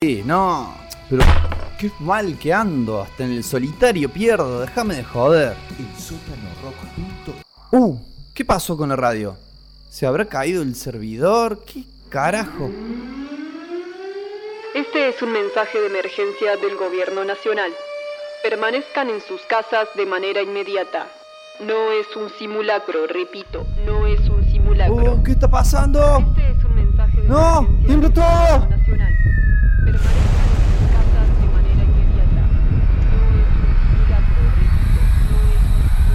[0.00, 0.76] Sí, no.
[1.10, 1.24] Pero
[1.76, 3.02] qué mal que ando.
[3.02, 4.60] Hasta en el solitario pierdo.
[4.60, 5.56] Déjame de joder.
[5.76, 7.34] El sótano rock junto.
[7.72, 7.98] Uh,
[8.32, 9.36] ¿qué pasó con la radio?
[9.90, 11.64] ¿Se habrá caído el servidor?
[11.64, 12.70] ¿Qué carajo?
[14.72, 17.72] Este es un mensaje de emergencia del Gobierno Nacional.
[18.44, 21.08] Permanezcan en sus casas de manera inmediata.
[21.58, 25.14] No es un simulacro, repito, no es un simulacro.
[25.14, 26.18] Uh, ¿qué está pasando?
[26.36, 27.58] Este es un mensaje de ¡No!
[27.58, 28.77] emergencia ¡Tiembla todo!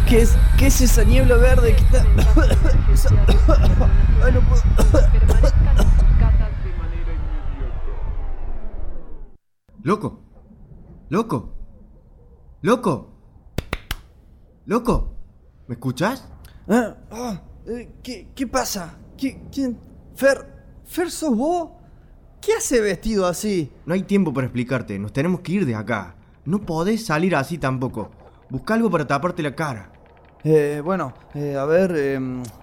[0.08, 2.06] ¿Qué es, qué es esa niebla verde que está.?
[4.24, 4.62] Ay, no puedo.
[4.92, 7.64] Permanezcan en sus casas de manera inmediata.
[9.82, 10.22] ¡Loco!
[11.10, 11.54] ¡Loco!
[12.62, 13.10] ¡Loco!
[14.66, 15.16] ¡Loco!
[15.68, 16.28] ¿Me escuchas?
[16.70, 18.98] Ah, ah, eh, ¿qué, ¿Qué pasa?
[19.18, 19.80] ¿Qué, ¿Quién?
[20.16, 20.46] Fer,
[20.86, 21.72] ¿Fer sos vos?
[22.46, 23.72] ¿Qué hace vestido así?
[23.86, 26.16] No hay tiempo para explicarte, nos tenemos que ir de acá.
[26.44, 28.12] No podés salir así tampoco.
[28.50, 29.94] Busca algo para taparte la cara.
[30.44, 32.20] Eh, bueno, eh, a ver, eh,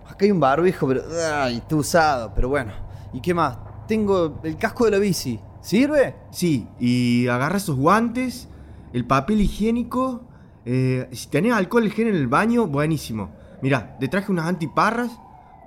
[0.07, 1.03] acá hay un barbijo, pero.
[1.35, 2.73] Ay, está usado, pero bueno.
[3.15, 3.57] ¿Y qué más?
[3.89, 5.41] Tengo el casco de la bici.
[5.63, 6.15] ¿Sirve?
[6.31, 8.49] Sí, y agarra esos guantes,
[8.93, 10.27] el papel higiénico.
[10.67, 13.31] eh, si tenés alcohol gel en el baño, buenísimo.
[13.63, 15.11] Mira, te traje unas antiparras,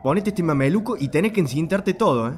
[0.03, 2.33] ponete este mameluco y tenés que encintarte todo, ¿eh?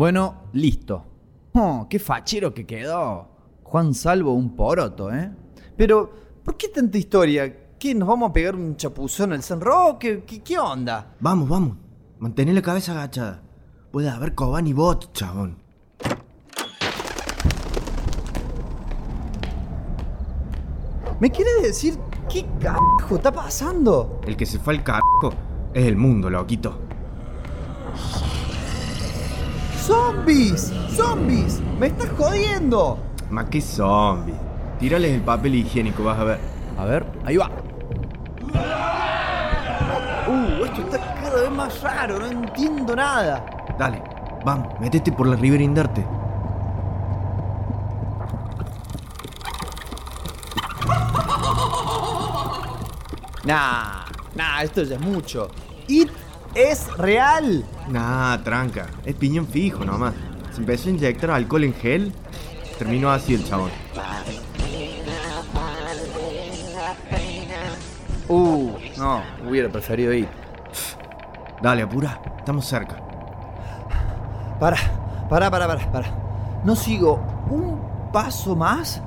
[0.00, 1.04] Bueno, listo.
[1.52, 3.28] Oh, qué fachero que quedó.
[3.62, 5.30] Juan Salvo un poroto, ¿eh?
[5.76, 6.10] Pero,
[6.42, 7.74] ¿por qué tanta historia?
[7.78, 10.24] ¿Qué, nos vamos a pegar un chapuzón al San Roque?
[10.26, 11.16] ¿Qué, qué onda?
[11.20, 11.76] Vamos, vamos.
[12.18, 13.42] Mantén la cabeza agachada.
[13.92, 15.58] Puede haber Coban y bot, chabón.
[21.20, 24.22] ¿Me quiere decir qué carajo está pasando?
[24.26, 25.34] El que se fue al carajo
[25.74, 26.78] es el mundo, loquito.
[29.80, 30.72] ¡Zombies!
[30.94, 31.60] ¡Zombies!
[31.78, 32.98] ¡Me estás jodiendo!
[33.30, 34.34] Ma que zombie.
[34.78, 36.38] Tírales el papel higiénico, vas a ver.
[36.78, 37.50] A ver, ahí va.
[40.28, 43.44] Uh, esto está cada vez más raro, no entiendo nada.
[43.78, 44.02] Dale,
[44.44, 46.06] vamos, métete por la Ribera Indarte.
[53.44, 54.04] Nah,
[54.34, 55.48] nah, esto ya es mucho.
[55.88, 56.10] ¡It
[56.54, 57.64] es real!
[57.88, 58.86] Nah, tranca.
[59.04, 60.14] Es piñón fijo nomás.
[60.52, 62.12] Se empezó a inyectar alcohol en gel.
[62.78, 63.70] Terminó así el chabón.
[68.28, 70.28] Uh, no, hubiera preferido ir.
[71.62, 72.20] Dale, apura.
[72.38, 72.96] Estamos cerca.
[74.58, 74.76] Para,
[75.28, 76.14] para, para, para, para.
[76.64, 79.02] No sigo un paso más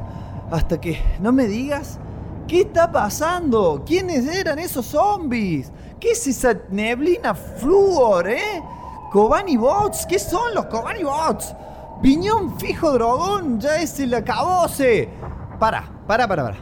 [0.52, 2.00] hasta que no me digas
[2.48, 3.84] qué está pasando.
[3.86, 5.72] ¿Quiénes eran esos zombies?
[6.04, 8.62] ¿Qué es esa neblina flúor, eh?
[9.10, 11.56] Kobani Bots, ¿qué son los Kobani Bots?
[12.02, 15.08] Piñón fijo dragón, ya es el acabose.
[15.58, 16.58] Para, para, para, para.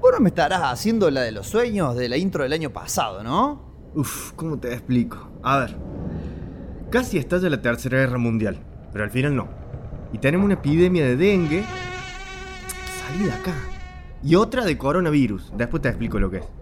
[0.00, 3.22] Vos no me estarás haciendo la de los sueños de la intro del año pasado,
[3.22, 3.90] ¿no?
[3.94, 5.18] Uf, ¿cómo te explico?
[5.42, 5.76] A ver.
[6.88, 8.56] Casi estalla la Tercera Guerra Mundial,
[8.90, 9.48] pero al final no.
[10.14, 11.62] Y tenemos una epidemia de dengue.
[13.06, 13.52] Salí de acá.
[14.22, 15.52] Y otra de coronavirus.
[15.58, 16.61] Después te explico lo que es.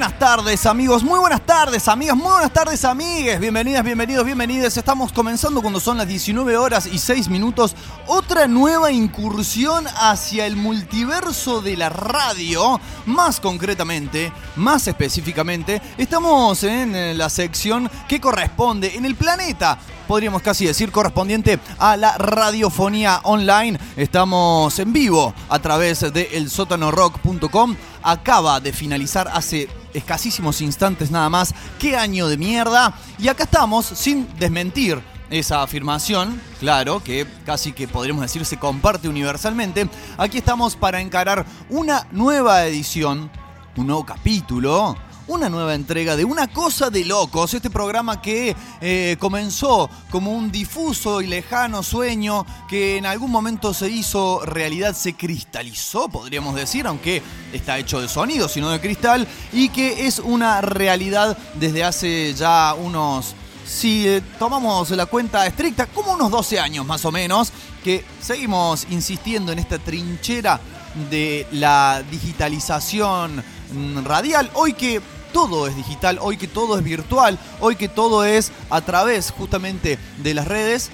[0.00, 3.38] Buenas tardes amigos, muy buenas tardes amigas, muy buenas tardes amigues.
[3.38, 4.74] Bienvenidas, bienvenidos, bienvenidas.
[4.78, 7.76] Estamos comenzando cuando son las 19 horas y 6 minutos.
[8.06, 12.80] Otra nueva incursión hacia el multiverso de la radio.
[13.04, 19.78] Más concretamente, más específicamente, estamos en eh, la sección que corresponde en el planeta
[20.10, 23.78] podríamos casi decir, correspondiente a la radiofonía online.
[23.96, 27.76] Estamos en vivo a través de elsotanorock.com.
[28.02, 31.54] Acaba de finalizar hace escasísimos instantes nada más.
[31.78, 32.94] ¡Qué año de mierda!
[33.18, 39.08] Y acá estamos sin desmentir esa afirmación, claro, que casi que podríamos decir se comparte
[39.08, 39.88] universalmente.
[40.18, 43.30] Aquí estamos para encarar una nueva edición,
[43.76, 44.96] un nuevo capítulo
[45.30, 50.50] una nueva entrega de Una Cosa de Locos, este programa que eh, comenzó como un
[50.50, 56.84] difuso y lejano sueño que en algún momento se hizo realidad, se cristalizó, podríamos decir,
[56.88, 57.22] aunque
[57.52, 62.74] está hecho de sonido, sino de cristal, y que es una realidad desde hace ya
[62.74, 67.52] unos si eh, tomamos la cuenta estricta, como unos 12 años más o menos,
[67.84, 70.60] que seguimos insistiendo en esta trinchera
[71.08, 73.36] de la digitalización
[73.72, 74.50] mm, radial.
[74.54, 75.00] Hoy que
[75.32, 79.98] todo es digital, hoy que todo es virtual, hoy que todo es a través justamente
[80.18, 80.90] de las redes,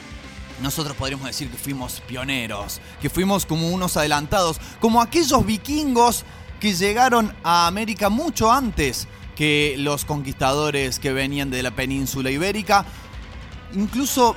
[0.63, 6.25] nosotros podríamos decir que fuimos pioneros, que fuimos como unos adelantados, como aquellos vikingos
[6.61, 12.87] que llegaron a América mucho antes que los conquistadores que venían de la península ibérica,
[13.75, 14.35] incluso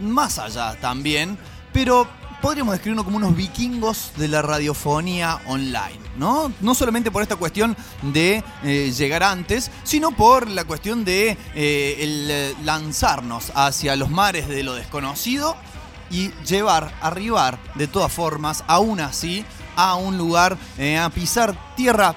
[0.00, 1.36] más allá también,
[1.72, 2.08] pero
[2.40, 6.52] podríamos describirnos como unos vikingos de la radiofonía online, ¿no?
[6.60, 11.36] No solamente por esta cuestión de eh, llegar antes, sino por la cuestión de eh,
[11.54, 15.56] eh, lanzarnos hacia los mares de lo desconocido
[16.10, 19.44] y llevar, arribar de todas formas, aún así,
[19.76, 20.56] a un lugar,
[21.00, 22.14] a pisar tierra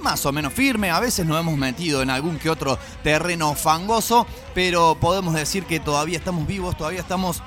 [0.00, 4.26] más o menos firme, a veces nos hemos metido en algún que otro terreno fangoso,
[4.54, 7.42] pero podemos decir que todavía estamos vivos, todavía estamos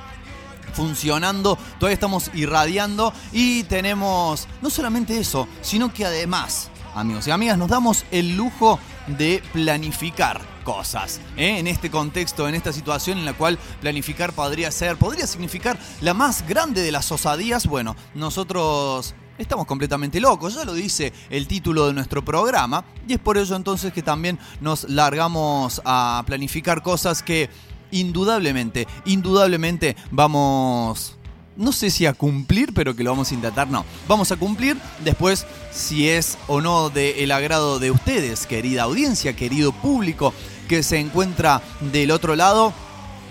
[0.73, 7.57] funcionando, todavía estamos irradiando y tenemos no solamente eso, sino que además, amigos y amigas,
[7.57, 11.19] nos damos el lujo de planificar cosas.
[11.37, 11.59] ¿eh?
[11.59, 16.13] En este contexto, en esta situación en la cual planificar podría ser, podría significar la
[16.13, 21.87] más grande de las osadías, bueno, nosotros Estamos completamente locos, ya lo dice el título
[21.87, 27.23] de nuestro programa, y es por ello entonces que también nos largamos a planificar cosas
[27.23, 27.49] que
[27.93, 31.15] indudablemente, indudablemente vamos
[31.55, 33.85] no sé si a cumplir, pero que lo vamos a intentar, no.
[34.07, 39.71] Vamos a cumplir después si es o no del agrado de ustedes, querida audiencia, querido
[39.71, 40.33] público
[40.67, 41.61] que se encuentra
[41.91, 42.73] del otro lado.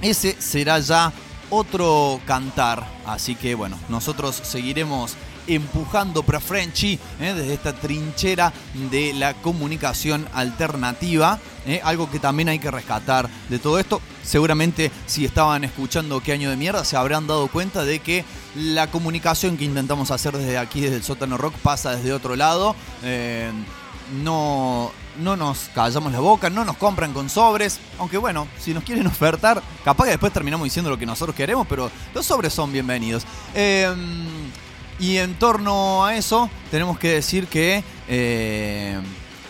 [0.03, 1.13] Ese será ya
[1.51, 2.87] otro cantar.
[3.07, 5.17] Así que bueno, nosotros seguiremos
[5.47, 7.35] empujando para Frenchy ¿eh?
[7.35, 8.53] desde esta trinchera
[8.91, 11.39] de la comunicación alternativa.
[11.67, 11.81] ¿eh?
[11.83, 14.01] Algo que también hay que rescatar de todo esto.
[14.23, 18.25] Seguramente si estaban escuchando qué año de mierda se habrán dado cuenta de que
[18.55, 22.77] la comunicación que intentamos hacer desde aquí, desde el sótano rock, pasa desde otro lado.
[23.03, 23.51] Eh,
[24.23, 27.81] no, no nos callamos la boca, no nos compran con sobres.
[27.99, 31.67] Aunque bueno, si nos quieren ofertar, capaz que después terminamos diciendo lo que nosotros queremos,
[31.67, 33.25] pero los sobres son bienvenidos.
[34.99, 39.01] Y en torno a eso, tenemos que decir que eh,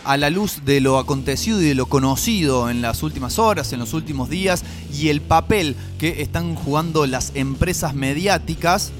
[0.03, 3.79] a la luz de lo acontecido y de lo conocido en las últimas horas, en
[3.79, 8.91] los últimos días, y el papel que están jugando las empresas mediáticas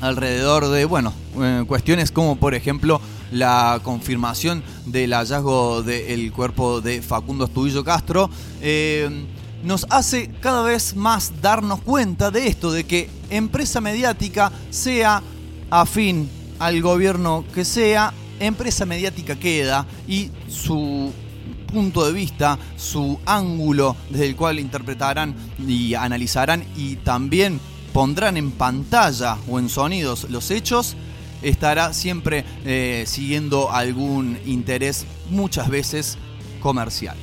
[0.00, 3.00] alrededor de, bueno, eh, cuestiones como por ejemplo
[3.32, 9.26] la confirmación del hallazgo del cuerpo de Facundo Estudillo Castro, eh,
[9.64, 15.22] nos hace cada vez más darnos cuenta de esto, de que empresa mediática sea
[15.70, 21.12] afín al gobierno que sea, empresa mediática queda y su
[21.66, 25.34] punto de vista, su ángulo desde el cual interpretarán
[25.66, 27.60] y analizarán y también
[27.92, 30.96] pondrán en pantalla o en sonidos los hechos,
[31.42, 36.18] estará siempre eh, siguiendo algún interés muchas veces
[36.60, 37.16] comercial.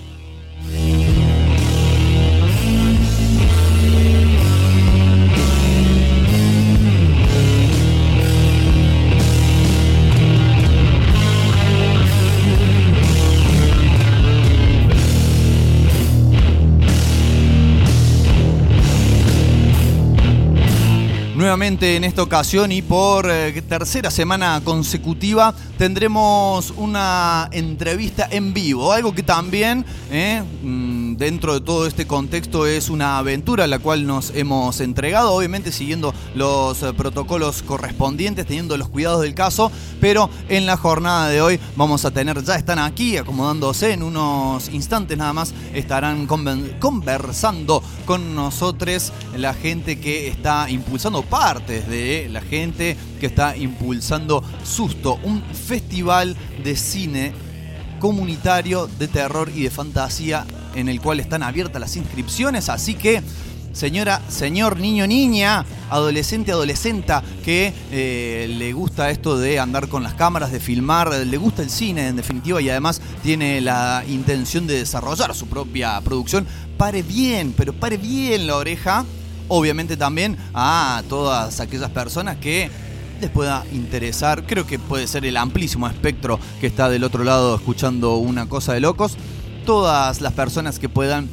[21.44, 28.94] Nuevamente en esta ocasión y por eh, tercera semana consecutiva tendremos una entrevista en vivo,
[28.94, 33.80] algo que también eh, mm, dentro de todo este contexto es una aventura a la
[33.80, 39.72] cual nos hemos entregado, obviamente siguiendo los eh, protocolos correspondientes, teniendo los cuidados del caso,
[40.00, 44.70] pero en la jornada de hoy vamos a tener, ya están aquí acomodándose, en unos
[44.70, 46.28] instantes nada más estarán
[46.80, 54.44] conversando con nosotros la gente que está impulsando partes de la gente que está impulsando
[54.64, 57.34] Susto, un festival de cine
[58.00, 63.22] comunitario de terror y de fantasía en el cual están abiertas las inscripciones, así que
[63.74, 70.14] señora, señor, niño, niña, adolescente, adolescenta, que eh, le gusta esto de andar con las
[70.14, 74.78] cámaras, de filmar, le gusta el cine en definitiva y además tiene la intención de
[74.78, 76.46] desarrollar su propia producción,
[76.78, 79.06] pare bien, pero pare bien la oreja
[79.48, 82.70] obviamente también a todas aquellas personas que
[83.22, 84.46] les pueda interesar.
[84.46, 88.74] Creo que puede ser el amplísimo espectro que está del otro lado escuchando una cosa
[88.74, 89.18] de locos.
[89.66, 91.30] Todas las personas que puedan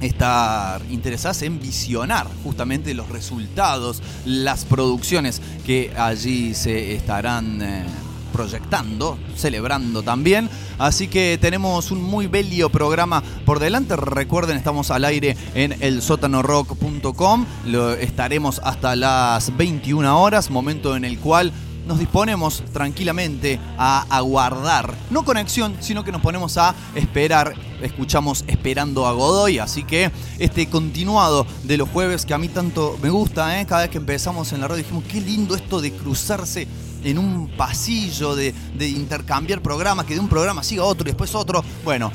[0.00, 7.84] estar interesadas en visionar justamente los resultados, las producciones que allí se estarán eh,
[8.32, 10.48] proyectando, celebrando también.
[10.78, 13.94] Así que tenemos un muy bello programa por delante.
[13.96, 17.46] Recuerden, estamos al aire en el sótanorock.com.
[17.66, 21.52] Lo estaremos hasta las 21 horas, momento en el cual
[21.86, 29.06] nos disponemos tranquilamente a aguardar, no conexión, sino que nos ponemos a esperar, escuchamos esperando
[29.06, 33.60] a Godoy, así que este continuado de los jueves que a mí tanto me gusta,
[33.60, 33.66] ¿eh?
[33.66, 36.66] cada vez que empezamos en la radio dijimos, qué lindo esto de cruzarse
[37.04, 41.34] en un pasillo, de, de intercambiar programas, que de un programa siga otro y después
[41.34, 41.64] otro.
[41.84, 42.12] Bueno,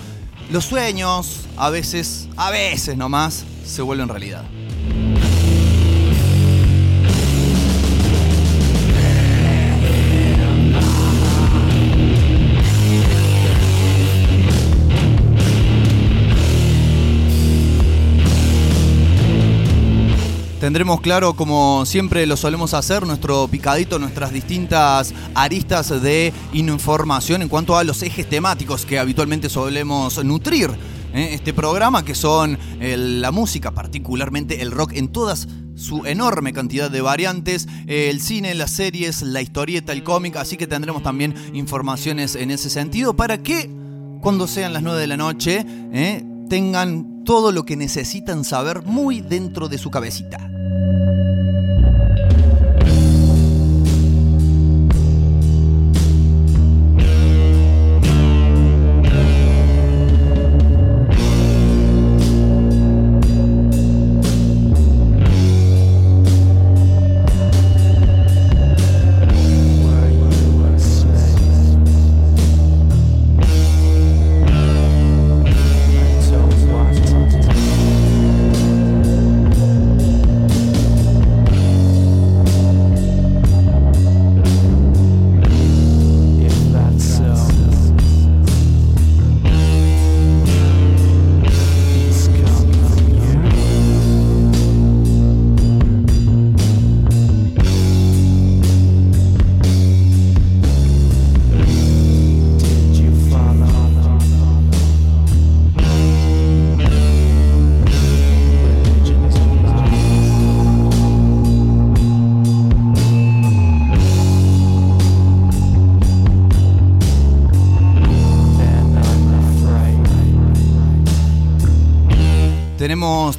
[0.50, 4.46] los sueños a veces, a veces nomás, se vuelven realidad.
[20.68, 27.48] Tendremos claro, como siempre lo solemos hacer, nuestro picadito, nuestras distintas aristas de información en
[27.48, 30.70] cuanto a los ejes temáticos que habitualmente solemos nutrir
[31.14, 31.30] ¿eh?
[31.32, 35.48] este programa, que son la música, particularmente el rock en todas
[35.78, 40.68] su enorme cantidad de variantes, el cine, las series, la historieta, el cómic, así que
[40.68, 43.72] tendremos también informaciones en ese sentido para que
[44.20, 46.26] cuando sean las 9 de la noche ¿eh?
[46.50, 50.57] tengan todo lo que necesitan saber muy dentro de su cabecita.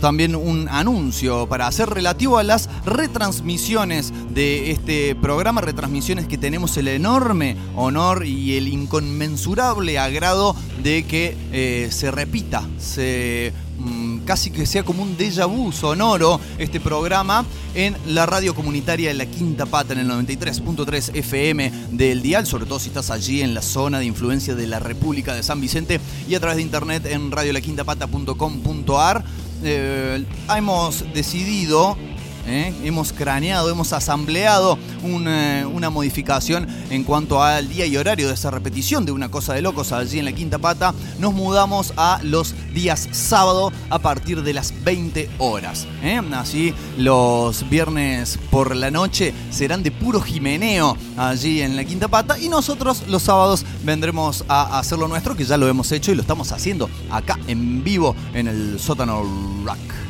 [0.08, 6.78] También un anuncio para hacer relativo a las retransmisiones de este programa, retransmisiones que tenemos
[6.78, 14.50] el enorme honor y el inconmensurable agrado de que eh, se repita, se mm, casi
[14.50, 19.26] que sea como un déjà vu sonoro este programa en la radio comunitaria de La
[19.26, 23.60] Quinta Pata en el 93.3 FM del dial, sobre todo si estás allí en la
[23.60, 27.30] zona de influencia de la República de San Vicente y a través de internet en
[27.30, 30.24] radiolaquintapata.com.ar eh,
[30.56, 31.96] hemos decidido,
[32.48, 38.34] eh, hemos craneado, hemos asambleado eh, una modificación en cuanto al día y horario de
[38.34, 40.94] esa repetición de una cosa de locos allí en la quinta pata.
[41.18, 45.86] Nos mudamos a los días sábado a partir de las 20 horas.
[46.32, 52.38] Así los viernes por la noche serán de puro jimeneo allí en la quinta pata
[52.38, 56.14] y nosotros los sábados vendremos a hacer lo nuestro que ya lo hemos hecho y
[56.14, 59.22] lo estamos haciendo acá en vivo en el sótano
[59.64, 60.07] rock.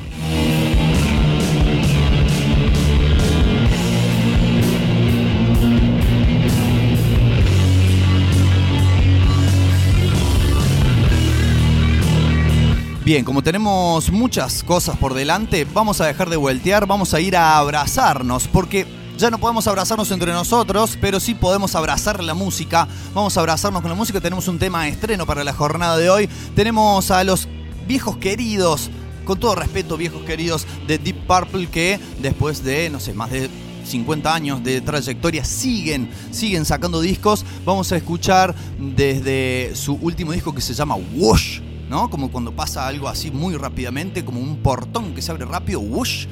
[13.08, 17.38] Bien, como tenemos muchas cosas por delante, vamos a dejar de voltear, vamos a ir
[17.38, 18.86] a abrazarnos, porque
[19.16, 22.86] ya no podemos abrazarnos entre nosotros, pero sí podemos abrazar la música.
[23.14, 26.28] Vamos a abrazarnos con la música, tenemos un tema estreno para la jornada de hoy.
[26.54, 27.48] Tenemos a los
[27.86, 28.90] viejos queridos,
[29.24, 33.48] con todo respeto, viejos queridos de Deep Purple, que después de, no sé, más de
[33.86, 37.46] 50 años de trayectoria, siguen, siguen sacando discos.
[37.64, 42.10] Vamos a escuchar desde su último disco que se llama Whoosh, ¿no?
[42.10, 46.26] Como cuando pasa algo así muy rápidamente, como un portón que se abre rápido, Whoosh.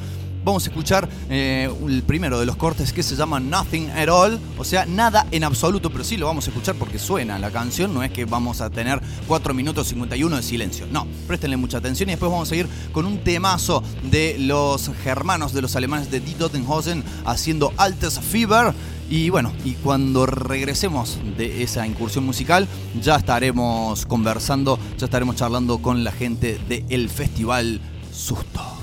[0.46, 4.38] Vamos a escuchar eh, el primero de los cortes que se llama Nothing at All,
[4.56, 7.92] o sea, nada en absoluto, pero sí lo vamos a escuchar porque suena la canción,
[7.92, 12.10] no es que vamos a tener 4 minutos 51 de silencio, no, préstenle mucha atención
[12.10, 16.20] y después vamos a ir con un temazo de los germanos, de los alemanes de
[16.20, 18.72] Die Dottenhausen haciendo Altes Fever.
[19.08, 22.66] Y bueno, y cuando regresemos de esa incursión musical,
[23.00, 27.80] ya estaremos conversando, ya estaremos charlando con la gente del Festival
[28.12, 28.75] Susto.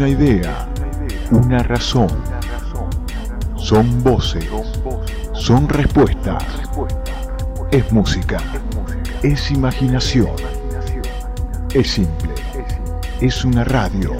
[0.00, 0.66] una idea,
[1.30, 2.08] una razón.
[3.56, 4.48] Son voces,
[5.34, 6.42] son respuestas.
[7.70, 8.38] Es música,
[9.22, 10.30] es imaginación.
[11.74, 12.32] Es simple,
[13.20, 14.16] es una radio.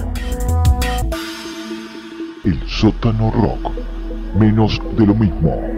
[2.44, 3.72] El sótano rock,
[4.38, 5.69] menos de lo mismo.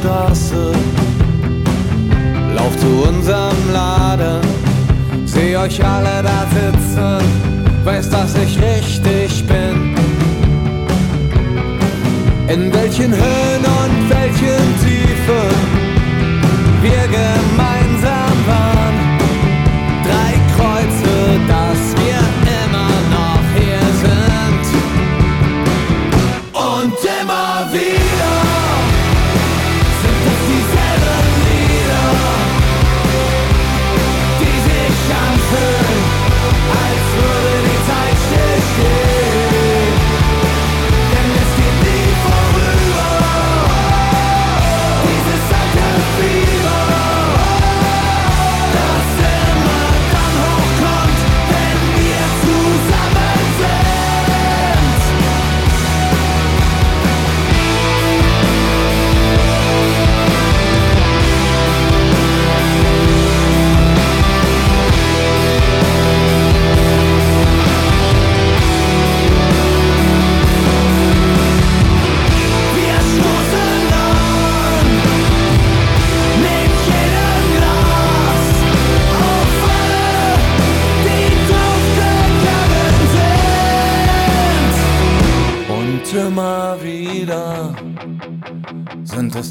[0.00, 0.72] Straße.
[2.56, 4.40] Lauf zu unserem Laden,
[5.26, 7.22] seh euch alle da sitzen,
[7.84, 9.94] weiß, dass ich richtig bin.
[12.48, 15.50] In welchen Höhen und welchen Tiefen
[16.82, 17.49] wir gehen.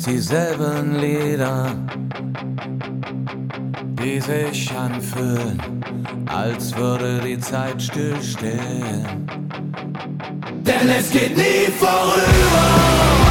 [0.09, 1.71] dieselben Lieder,
[4.01, 5.61] die sich anfühlen,
[6.25, 9.05] als würde die Zeit stillstehen.
[10.65, 13.28] Denn es geht nie vorüber.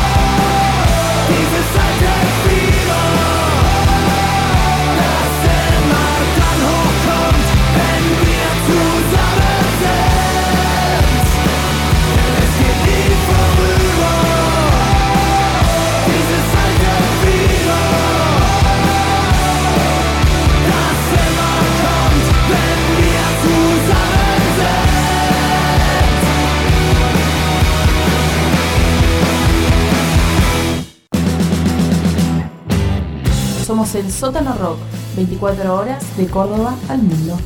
[33.95, 34.77] El sótano rock,
[35.17, 37.39] 24 horas de Córdoba al mundo.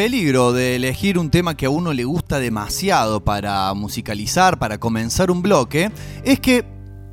[0.00, 5.30] Peligro de elegir un tema que a uno le gusta demasiado para musicalizar, para comenzar
[5.30, 5.92] un bloque,
[6.24, 6.64] es que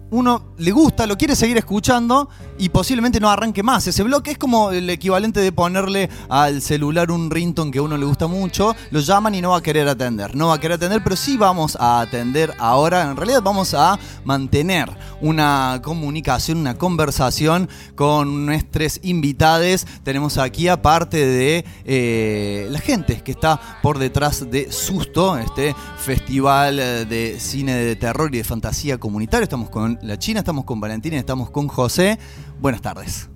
[0.10, 4.32] uno le gusta, lo quiere seguir escuchando y posiblemente no arranque más ese bloque.
[4.32, 8.28] Es como el equivalente de ponerle al celular un ringtone que a uno le gusta
[8.28, 10.36] mucho, lo llaman y no va a querer atender.
[10.36, 13.04] No va a querer atender, pero sí vamos a atender ahora.
[13.04, 14.89] En realidad vamos a mantener
[15.22, 19.86] una comunicación, una conversación con nuestros invitados.
[20.04, 26.80] Tenemos aquí, aparte de eh, la gente que está por detrás de Susto, este festival
[26.80, 29.43] eh, de cine de terror y de fantasía comunitario.
[29.43, 32.20] Estamos con la China, estamos con Valentina y estamos con José.
[32.60, 33.30] Buenas tardes.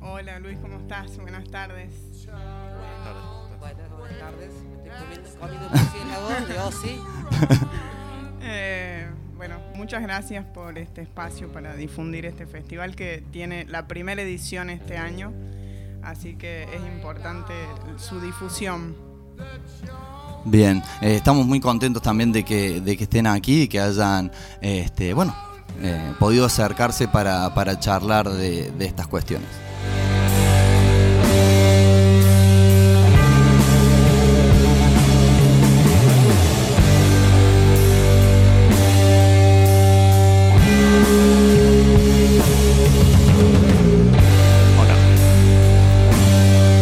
[0.00, 1.16] Hola Luis, ¿cómo estás?
[1.18, 1.92] Buenas tardes.
[3.58, 4.50] Buenas tardes.
[4.76, 7.00] Estoy comiendo, comiendo murciélago de Ozzy.
[8.42, 14.22] Eh, bueno, muchas gracias por este espacio para difundir este festival que tiene la primera
[14.22, 15.30] edición este año,
[16.02, 17.52] así que es importante
[17.98, 18.96] su difusión.
[20.46, 24.32] Bien, eh, estamos muy contentos también de que, de que estén aquí y que hayan,
[24.62, 25.36] este, bueno,
[25.82, 29.48] eh, podido acercarse para, para charlar de, de estas cuestiones.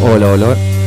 [0.01, 0.57] Hola, hola.
[0.57, 0.77] Big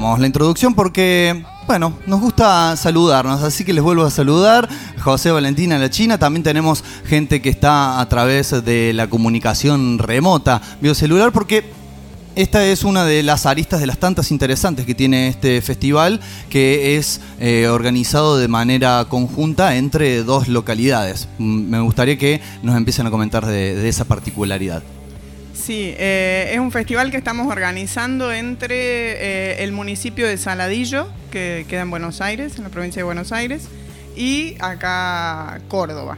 [0.00, 4.68] la introducción porque, bueno, nos gusta saludarnos, así que les vuelvo a saludar.
[5.02, 10.62] José Valentina La China, también tenemos gente que está a través de la comunicación remota,
[10.80, 11.70] biocelular, porque
[12.34, 16.96] esta es una de las aristas de las tantas interesantes que tiene este festival, que
[16.96, 21.28] es eh, organizado de manera conjunta entre dos localidades.
[21.38, 24.82] Mm, Me gustaría que nos empiecen a comentar de esa particularidad.
[25.60, 31.66] Sí, eh, es un festival que estamos organizando entre eh, el municipio de Saladillo, que
[31.68, 33.68] queda en Buenos Aires, en la provincia de Buenos Aires,
[34.16, 36.16] y acá Córdoba.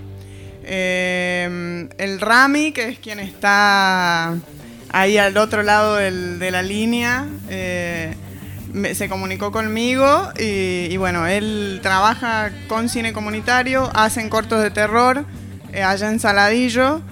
[0.62, 4.36] Eh, el Rami, que es quien está
[4.92, 12.52] ahí al otro lado de la línea, se comunicó conmigo y, y bueno, él trabaja
[12.68, 15.24] con cine comunitario, hacen cortos de terror
[15.74, 17.02] allá en Saladillo.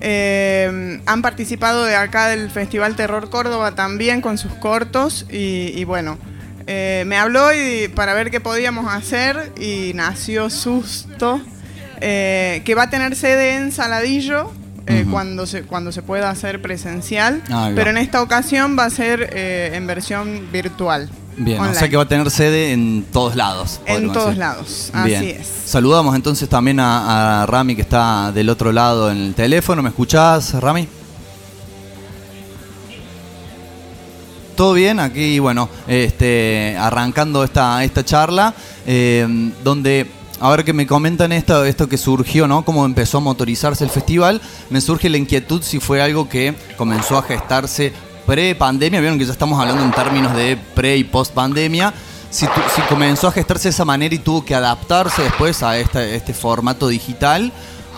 [0.00, 5.84] Eh, han participado de acá del Festival Terror Córdoba también con sus cortos y, y
[5.84, 6.18] bueno,
[6.66, 11.40] eh, me habló y, para ver qué podíamos hacer y nació Susto,
[12.00, 14.52] eh, que va a tener sede en Saladillo.
[15.10, 17.42] cuando, se, cuando se pueda hacer presencial,
[17.74, 21.10] pero en esta ocasión va a ser en versión virtual.
[21.38, 23.80] Bien, o sea que va a tener sede en todos lados.
[23.84, 24.38] En todos decir.
[24.38, 25.18] lados, Bien.
[25.18, 25.46] así es.
[25.66, 29.82] Saludamos entonces también a, a Rami que está del otro lado en el teléfono.
[29.82, 30.88] ¿Me escuchás, Rami?
[34.56, 38.54] Todo bien, aquí, bueno, este, arrancando esta, esta charla,
[38.86, 40.06] eh, donde,
[40.40, 42.64] a ver que me comentan esto, esto que surgió, ¿no?
[42.64, 47.18] Cómo empezó a motorizarse el festival, me surge la inquietud si fue algo que comenzó
[47.18, 47.92] a gestarse
[48.26, 51.94] pre-pandemia, vieron que ya estamos hablando en términos de pre y post-pandemia,
[52.30, 55.78] si, tu- si comenzó a gestarse de esa manera y tuvo que adaptarse después a
[55.78, 57.52] esta- este formato digital,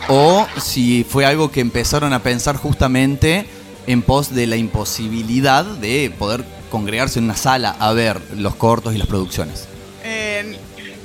[0.09, 3.47] o si fue algo que empezaron a pensar justamente
[3.87, 8.95] en pos de la imposibilidad de poder congregarse en una sala a ver los cortos
[8.95, 9.67] y las producciones.
[10.05, 10.59] Eh,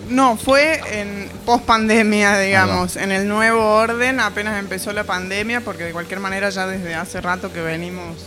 [0.09, 5.86] no, fue en post pandemia, digamos, en el nuevo orden, apenas empezó la pandemia, porque
[5.86, 8.17] de cualquier manera ya desde hace rato que venimos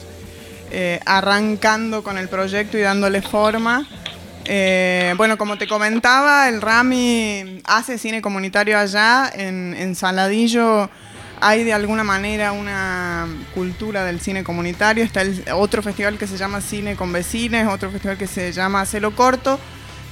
[0.70, 3.86] eh, arrancando con el proyecto y dándole forma.
[4.48, 10.88] Eh, bueno, como te comentaba, el Rami hace cine comunitario allá, en, Saladillo
[11.40, 15.04] hay de alguna manera una cultura del cine comunitario.
[15.04, 18.86] Está el, otro festival que se llama Cine con Vecines, otro festival que se llama
[18.86, 19.58] Celo Corto,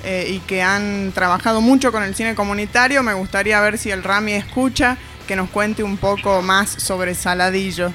[0.05, 3.03] eh, y que han trabajado mucho con el cine comunitario.
[3.03, 7.93] Me gustaría ver si el Rami escucha, que nos cuente un poco más sobre Saladillo.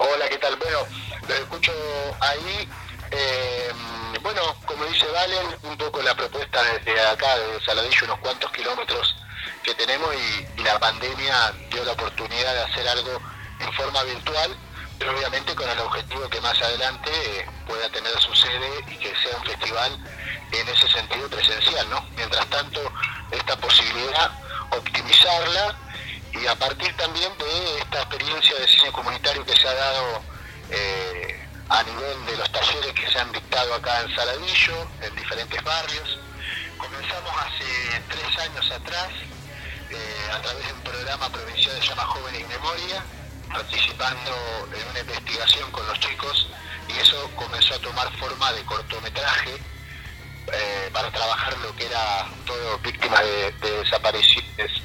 [0.00, 0.54] Hola, ¿qué tal?
[0.54, 0.78] Bueno,
[1.26, 1.72] lo escucho
[2.20, 2.68] ahí.
[3.10, 3.72] Eh,
[4.22, 9.16] bueno, como dice Valen, un poco la propuesta desde acá, de Saladillo, unos cuantos kilómetros
[9.64, 13.20] que tenemos y, la pandemia dio la oportunidad de hacer algo
[13.58, 14.56] en forma virtual,
[15.00, 19.12] pero obviamente con el objetivo que más adelante eh, pueda tener su sede y que
[19.16, 19.98] sea un festival
[20.52, 22.06] en ese sentido presencial, ¿no?
[22.14, 22.80] Mientras tanto,
[23.32, 24.30] esta posibilidad,
[24.70, 25.76] optimizarla
[26.32, 30.22] y a partir también de esta experiencia de cine comunitario que se ha dado
[30.70, 35.62] eh, a nivel de los talleres que se han dictado acá en Saladillo, en diferentes
[35.62, 36.18] barrios.
[36.76, 39.08] Comenzamos hace tres años atrás
[39.90, 43.04] eh, a través de un programa provincial que se llama Jóvenes y Memoria,
[43.52, 44.30] participando
[44.74, 46.48] en una investigación con los chicos
[46.88, 49.58] y eso comenzó a tomar forma de cortometraje
[50.52, 53.78] eh, para trabajar lo que era todo víctima de, de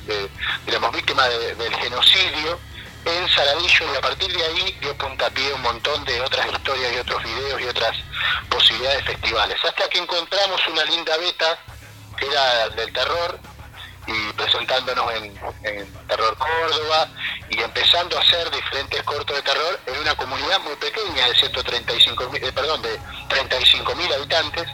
[0.06, 0.30] de,
[0.66, 2.60] digamos, víctima de- del genocidio
[3.06, 6.98] en Saladillo y a partir de ahí dio puntapié un montón de otras historias y
[6.98, 7.98] otros videos y otras
[8.50, 9.58] posibilidades de festivales.
[9.64, 11.58] Hasta que encontramos una linda beta
[12.18, 13.40] que era del terror
[14.08, 15.34] y presentándonos en,
[16.08, 17.08] Terror Córdoba
[17.50, 22.30] y empezando a hacer diferentes cortos de terror en una comunidad muy pequeña de 135
[22.30, 23.00] mil, perdón, de
[23.30, 24.68] 35 mil habitantes,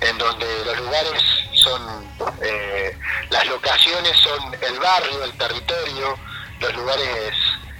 [0.00, 1.22] en donde los lugares
[1.54, 2.96] son, eh,
[3.30, 6.18] las locaciones son el barrio, el territorio,
[6.60, 7.34] los lugares,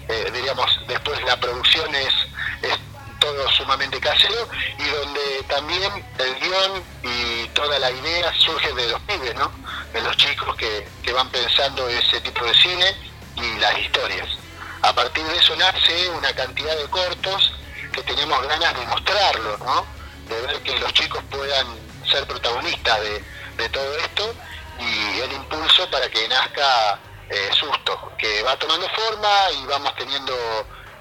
[0.09, 2.15] eh, diríamos, después la producción es,
[2.63, 2.79] es
[3.21, 9.01] todo sumamente casero y donde también el guion y toda la idea surge de los
[9.03, 9.51] pibes, ¿no?
[9.93, 12.95] De los chicos que, que van pensando ese tipo de cine
[13.37, 14.29] y las historias.
[14.83, 17.53] A partir de eso nace una cantidad de cortos
[17.93, 19.87] que tenemos ganas de mostrarlos, ¿no?
[20.29, 23.23] De ver que los chicos puedan ser protagonistas de,
[23.57, 24.35] de todo esto
[24.79, 29.29] y el impulso para que nazca eh, Susto, que va tomando forma
[29.61, 30.35] y vamos teniendo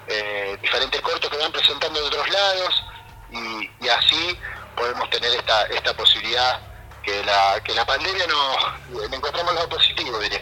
[0.07, 2.83] eh, diferentes cortos que van presentando de otros lados
[3.31, 4.37] y, y así
[4.75, 6.59] podemos tener esta, esta posibilidad
[7.03, 10.41] que la, que la pandemia nos le encontramos lo positivo, diría.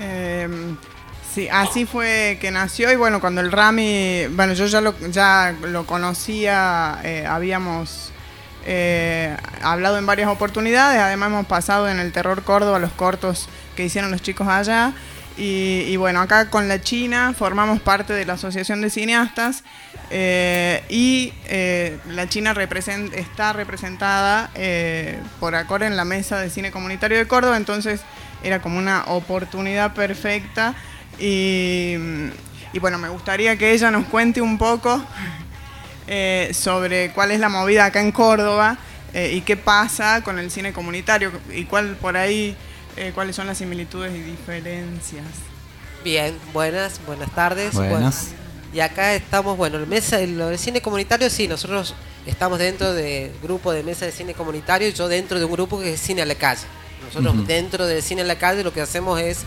[0.00, 0.48] Eh,
[1.32, 5.54] sí, así fue que nació y bueno, cuando el Rami, bueno, yo ya lo, ya
[5.60, 8.09] lo conocía, eh, habíamos
[8.66, 13.84] eh, hablado en varias oportunidades, además hemos pasado en el Terror Córdoba los cortos que
[13.84, 14.92] hicieron los chicos allá.
[15.42, 19.64] Y, bueno, acá con la China formamos parte de la Asociación de Cineastas
[20.10, 22.54] eh, y eh, la China
[23.14, 24.50] está representada
[25.38, 28.02] por Acor en la mesa de cine comunitario de Córdoba, entonces
[28.42, 30.74] era como una oportunidad perfecta
[31.18, 31.96] y
[32.78, 35.02] bueno, me gustaría que ella nos cuente un poco
[36.12, 38.76] eh, sobre cuál es la movida acá en Córdoba
[39.14, 42.56] eh, y qué pasa con el cine comunitario y cuál por ahí
[42.96, 45.24] eh, cuáles son las similitudes y diferencias.
[46.02, 47.74] Bien, buenas, buenas tardes.
[47.74, 48.24] Buenas.
[48.26, 48.40] Bueno,
[48.74, 51.94] y acá estamos, bueno, el mesa, del cine comunitario, sí, nosotros
[52.26, 55.78] estamos dentro del grupo de mesa de cine comunitario y yo dentro de un grupo
[55.78, 56.62] que es Cine a la Calle.
[57.06, 57.44] Nosotros Ujú.
[57.44, 59.42] dentro del Cine a la Calle lo que hacemos es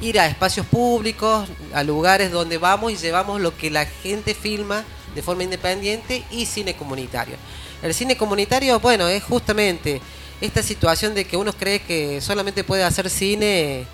[0.00, 4.82] ir a espacios públicos, a lugares donde vamos y llevamos lo que la gente filma
[5.16, 7.36] de forma independiente y cine comunitario.
[7.82, 10.00] El cine comunitario, bueno, es justamente
[10.40, 13.86] esta situación de que uno cree que solamente puede hacer cine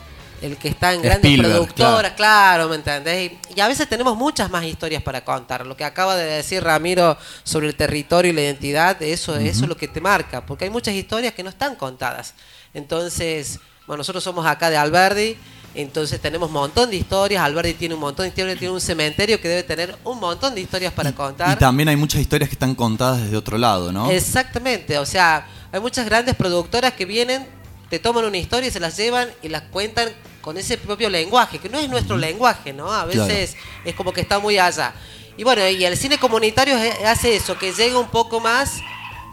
[0.42, 3.30] el que está en grandes productoras, claro, ¿me entendés?
[3.30, 5.64] Y, y a veces tenemos muchas más historias para contar.
[5.64, 9.68] Lo que acaba de decir Ramiro sobre el territorio y la identidad, eso, eso es
[9.68, 12.34] lo que te marca, porque hay muchas historias que no están contadas.
[12.74, 15.36] Entonces, bueno, nosotros somos acá de Alberdi,
[15.74, 17.42] entonces tenemos un montón de historias.
[17.42, 20.60] Alberdi tiene un montón de historias, tiene un cementerio que debe tener un montón de
[20.60, 21.56] historias para contar.
[21.56, 24.10] Y también hay muchas historias que están contadas desde otro lado, ¿no?
[24.10, 27.46] Exactamente, o sea, hay muchas grandes productoras que vienen,
[27.88, 30.08] te toman una historia y se las llevan y las cuentan
[30.40, 32.92] con ese propio lenguaje, que no es nuestro lenguaje, ¿no?
[32.92, 33.26] A Claro.
[33.26, 34.92] veces es como que está muy allá.
[35.36, 38.80] Y bueno, y el cine comunitario hace eso, que llega un poco más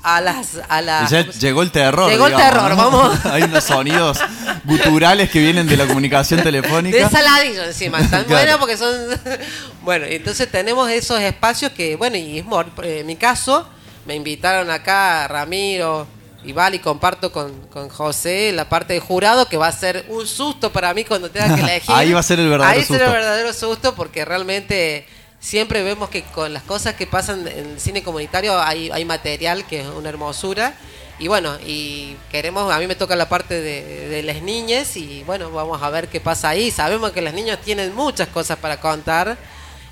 [0.04, 0.60] a las...
[0.70, 2.10] A las Ya llegó el terror.
[2.10, 2.76] Llegó el digamos, terror, ¿no?
[2.78, 3.26] vamos.
[3.32, 4.20] Hay unos sonidos
[4.64, 6.98] guturales que vienen de la comunicación telefónica.
[6.98, 8.28] De saladillo encima, tan Claro.
[8.28, 8.94] buena porque son...
[9.82, 12.46] bueno, entonces tenemos esos espacios que, bueno, y es
[12.84, 13.68] eh, en mi caso,
[14.06, 16.08] me invitaron acá Ramiro
[16.44, 20.26] y Vali, comparto con, con José la parte de jurado, que va a ser un
[20.26, 21.94] susto para mí cuando tenga que elegir.
[21.94, 23.06] Ahí va a ser el verdadero Ahí será susto.
[23.06, 25.06] el verdadero susto porque realmente
[25.40, 29.66] siempre vemos que con las cosas que pasan en el cine comunitario hay, hay material
[29.66, 30.74] que es una hermosura.
[31.22, 35.24] Y bueno, y queremos, a mí me toca la parte de, de las niñas y
[35.26, 36.72] bueno, vamos a ver qué pasa ahí.
[36.72, 39.38] Sabemos que los niños tienen muchas cosas para contar,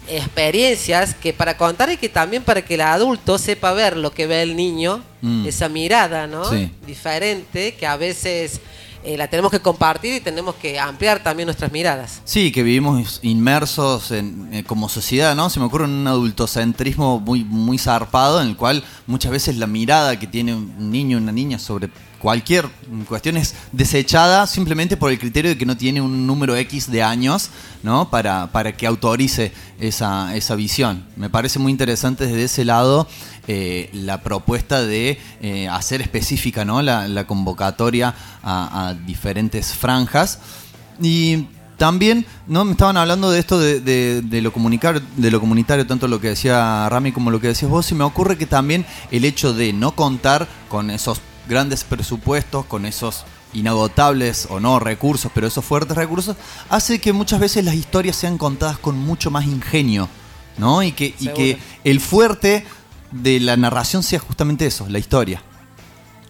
[0.08, 4.26] experiencias que para contar y que también para que el adulto sepa ver lo que
[4.28, 5.48] ve el niño, Mm.
[5.48, 6.48] esa mirada, ¿no?
[6.50, 6.72] Sí.
[6.86, 8.62] Diferente, que a veces
[9.08, 12.22] eh, la tenemos que compartir y tenemos que ampliar también nuestras miradas.
[12.26, 15.50] Sí, que vivimos inmersos en, eh, como sociedad, ¿no?
[15.50, 20.20] Se me ocurre un adultocentrismo muy, muy zarpado en el cual muchas veces la mirada
[20.20, 21.90] que tiene un niño o una niña sobre
[22.20, 22.68] cualquier
[23.08, 27.04] cuestión es desechada simplemente por el criterio de que no tiene un número X de
[27.04, 27.50] años,
[27.84, 28.10] ¿no?
[28.10, 31.06] Para, para que autorice esa, esa visión.
[31.16, 33.08] Me parece muy interesante desde ese lado
[33.48, 36.82] eh, la propuesta de eh, hacer específica, ¿no?
[36.82, 40.40] La, la convocatoria a, diferentes franjas.
[41.02, 41.46] Y
[41.78, 42.66] también, ¿no?
[42.66, 46.90] Me estaban hablando de esto de lo comunicar, de lo comunitario, tanto lo que decía
[46.90, 49.92] Rami como lo que decías vos, y me ocurre que también el hecho de no
[49.92, 56.36] contar con esos grandes presupuestos, con esos inagotables o no recursos, pero esos fuertes recursos,
[56.70, 60.10] hace que muchas veces las historias sean contadas con mucho más ingenio,
[60.58, 60.84] ¿no?
[60.84, 61.36] Y que, y Seguro.
[61.36, 62.66] que el fuerte
[63.12, 65.42] de la narración sea justamente eso, la historia.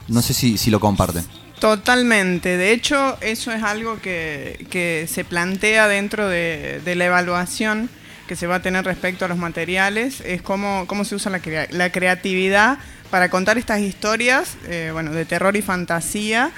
[0.08, 1.26] No sé si, si lo comparten.
[1.60, 2.56] Totalmente.
[2.56, 7.90] De hecho, eso es algo que, que se plantea dentro de, de la evaluación
[8.28, 10.22] que se va a tener respecto a los materiales.
[10.22, 12.78] Es cómo, cómo se usa la, crea- la creatividad
[13.10, 16.52] para contar estas historias, eh, bueno, de terror y fantasía,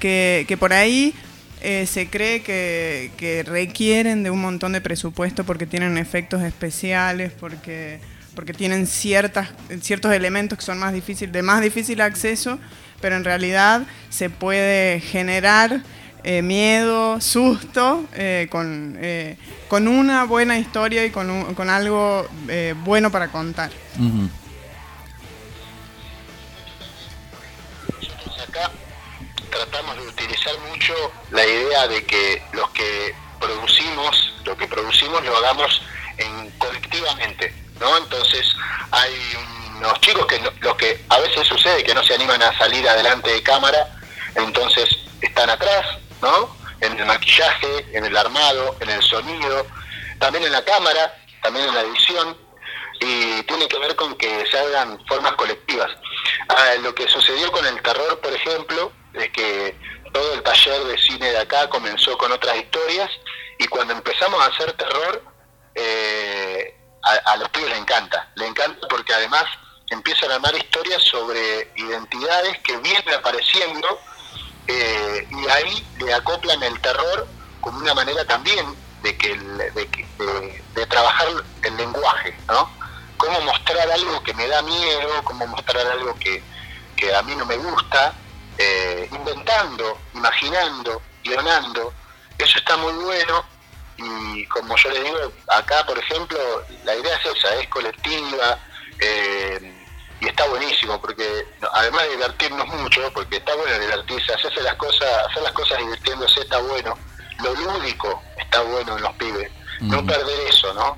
[0.00, 1.14] que, que por ahí
[1.62, 7.32] eh, se cree que, que requieren de un montón de presupuesto porque tienen efectos especiales,
[7.38, 8.00] porque,
[8.34, 9.48] porque tienen ciertas,
[9.80, 12.58] ciertos elementos que son más difícil, de más difícil acceso,
[13.00, 15.82] pero en realidad se puede generar
[16.22, 18.98] eh, miedo, susto, eh, con,
[19.68, 22.26] con una buena historia y con, un- con algo
[22.84, 23.70] bueno para contar.
[29.54, 30.94] Tratamos de utilizar mucho
[31.30, 35.82] la idea de que los que producimos, lo que producimos lo hagamos
[36.18, 37.96] en, colectivamente, ¿no?
[37.98, 38.46] Entonces
[38.90, 39.14] hay
[39.78, 43.30] unos chicos que los que a veces sucede que no se animan a salir adelante
[43.30, 43.96] de cámara,
[44.34, 44.88] entonces
[45.20, 46.56] están atrás, ¿no?
[46.80, 49.66] En el maquillaje, en el armado, en el sonido,
[50.18, 52.36] también en la cámara, también en la edición,
[53.00, 55.90] y tiene que ver con que se hagan formas colectivas.
[56.48, 59.78] Ah, lo que sucedió con el terror, por ejemplo, es que
[60.12, 63.10] todo el taller de cine de acá comenzó con otras historias
[63.58, 65.24] y cuando empezamos a hacer terror,
[65.74, 66.74] eh,
[67.26, 69.44] a, los pibes les encanta, le encanta porque además
[69.90, 74.00] empiezan a armar historias sobre identidades que vienen apareciendo
[74.66, 79.90] eh, y ahí le acoplan el terror como una manera también de que, el- de,
[80.18, 81.28] de- de trabajar
[81.62, 82.70] el lenguaje, ¿no?
[83.18, 86.42] Cómo mostrar algo que me da miedo, cómo mostrar algo que,
[86.96, 88.18] que a mí no me gusta,
[88.58, 91.92] eh, inventando, imaginando, guionando,
[92.38, 93.44] eso está muy bueno.
[93.96, 96.38] Y como yo les digo, acá por ejemplo,
[96.84, 98.58] la idea es esa, es colectiva
[98.98, 99.72] eh,
[100.20, 105.08] y está buenísimo porque además de divertirnos mucho, porque está bueno divertirse, hacerse las cosas,
[105.30, 106.98] hacer las cosas divirtiéndose está bueno,
[107.42, 109.50] lo lúdico está bueno en los pibes,
[109.80, 110.96] no perder eso, ¿no?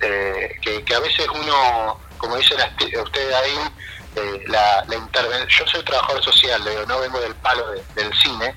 [0.00, 2.58] Eh, que, que a veces uno, como dicen
[3.02, 3.58] ustedes ahí,
[4.18, 8.54] eh, la, la interven- yo soy trabajador social, no vengo del palo de- del cine,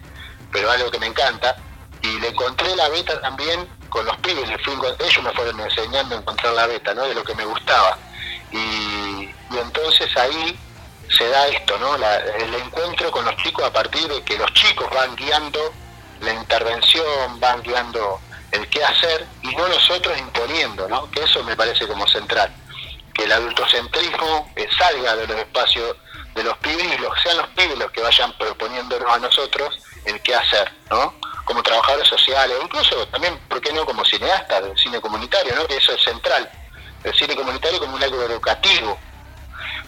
[0.51, 1.55] pero algo que me encanta,
[2.01, 6.53] y le encontré la beta también con los pibes, ellos me fueron enseñando a encontrar
[6.53, 7.03] la beta, ¿no?
[7.03, 7.97] De lo que me gustaba.
[8.51, 10.57] Y, y entonces ahí
[11.15, 11.97] se da esto, ¿no?
[11.97, 15.59] La- el encuentro con los chicos a partir de que los chicos van guiando
[16.21, 18.19] la intervención, van guiando
[18.51, 21.09] el qué hacer y no nosotros imponiendo, ¿no?
[21.11, 22.51] Que eso me parece como central.
[23.13, 25.95] Que el adultocentrismo eh, salga de los espacios
[26.35, 30.21] de los pibes y los, sean los pibes los que vayan proponiéndonos a nosotros el
[30.21, 31.13] qué hacer, ¿no?
[31.45, 35.65] Como trabajadores sociales, o incluso también, ¿por qué no?, como cineastas del cine comunitario, ¿no?
[35.67, 36.49] Que eso es central.
[37.03, 38.97] El cine comunitario como un algo educativo,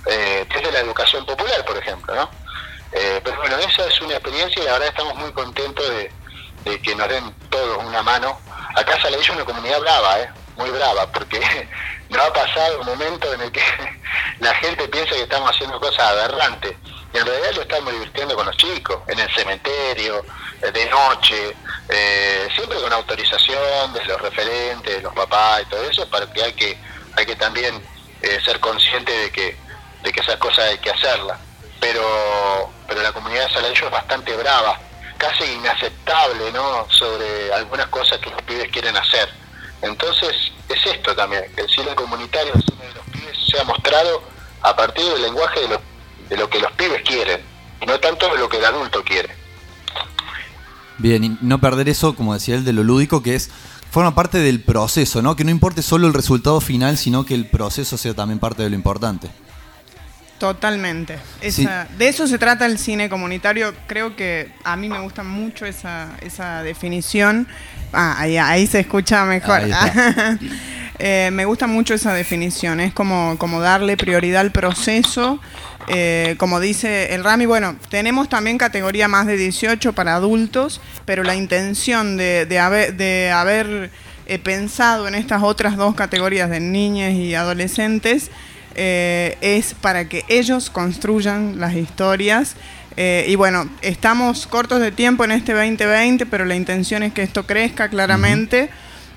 [0.07, 2.29] eh, que es de la educación popular, por ejemplo, ¿no?
[2.91, 6.11] Eh, pero bueno, esa es una experiencia y la verdad estamos muy contentos de,
[6.65, 8.39] de que nos den todos una mano.
[8.75, 10.29] Acá Saladillo es una comunidad brava, ¿eh?
[10.57, 11.39] muy brava, porque
[12.13, 13.61] no ha pasado un momento en el que
[14.39, 16.75] la gente piensa que estamos haciendo cosas aberrantes.
[17.13, 20.23] Y en realidad lo estamos divirtiendo con los chicos, en el cementerio,
[20.61, 21.55] de noche,
[21.89, 26.43] eh, siempre con autorización de los referentes, de los papás y todo eso, para que
[26.43, 26.77] hay que,
[27.15, 27.83] hay que también
[28.21, 29.57] eh, ser consciente de que,
[30.01, 31.37] de que esas cosas hay que hacerlas.
[31.79, 34.79] Pero, pero la comunidad de Saladillo es bastante brava,
[35.17, 36.87] casi inaceptable, ¿no?
[36.89, 39.29] Sobre algunas cosas que los pibes quieren hacer.
[39.83, 40.33] Entonces,
[40.69, 44.23] es esto también, que el cine comunitario, el cine de los pibes, sea mostrado
[44.61, 45.81] a partir del lenguaje de lo,
[46.29, 47.41] de lo que los pibes quieren,
[47.81, 49.29] y no tanto de lo que el adulto quiere.
[50.97, 53.49] Bien, y no perder eso, como decía él, de lo lúdico, que es
[53.91, 55.35] forma parte del proceso, ¿no?
[55.35, 58.69] Que no importe solo el resultado final, sino que el proceso sea también parte de
[58.69, 59.29] lo importante.
[60.43, 61.17] Totalmente.
[61.41, 63.73] Esa- De eso se trata el cine comunitario.
[63.87, 67.47] Creo que a mí me gusta mucho esa, esa definición.
[67.93, 69.61] Ah, ahí, ahí se escucha mejor.
[70.99, 72.79] Eh, me gusta mucho esa definición.
[72.79, 75.39] Es como, como darle prioridad al proceso.
[75.87, 81.23] Eh, como dice el Rami, bueno, tenemos también categoría más de 18 para adultos, pero
[81.23, 83.89] la intención de, de haber, de haber
[84.27, 88.29] eh, pensado en estas otras dos categorías de niñas y adolescentes
[88.75, 92.55] eh, es para que ellos construyan las historias.
[92.95, 97.23] Eh, y bueno, estamos cortos de tiempo en este 2020, pero la intención es que
[97.23, 98.69] esto crezca claramente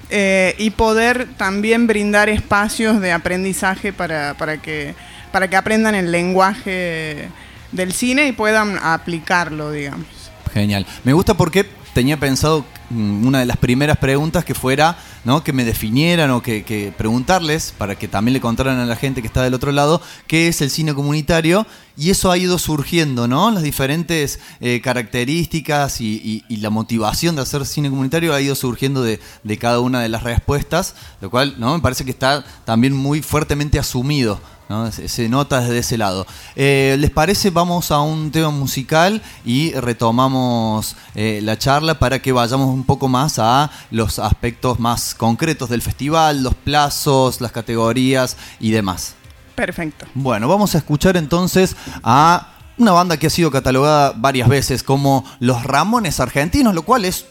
[0.09, 4.94] eh, y poder también brindar espacios de aprendizaje para, para, que,
[5.32, 7.28] para que aprendan el lenguaje
[7.72, 10.07] del cine y puedan aplicarlo, digamos.
[10.54, 10.86] Genial.
[11.04, 15.43] Me gusta porque tenía pensado una de las primeras preguntas que fuera, ¿no?
[15.43, 19.26] Que me definieran o que, preguntarles para que también le contaran a la gente que
[19.26, 21.66] está del otro lado qué es el cine comunitario
[21.97, 23.51] y eso ha ido surgiendo, ¿no?
[23.51, 29.20] Las diferentes eh, características y la motivación de hacer cine comunitario ha ido surgiendo de,
[29.43, 31.74] de cada una de las respuestas, lo cual, ¿no?
[31.74, 34.91] Me parece que está también muy fuertemente asumido ¿no?
[34.93, 36.27] Se, se nota desde ese lado.
[36.55, 37.51] Eh, ¿Les parece?
[37.51, 43.09] Vamos a un tema musical y retomamos eh, la charla para que vayamos un poco
[43.09, 49.14] más a los aspectos más concretos del festival, los plazos, las categorías y demás.
[49.55, 50.07] Perfecto.
[50.14, 55.25] Bueno, vamos a escuchar entonces a una banda que ha sido catalogada varias veces como
[55.41, 57.27] los Ramones Argentinos, lo cual es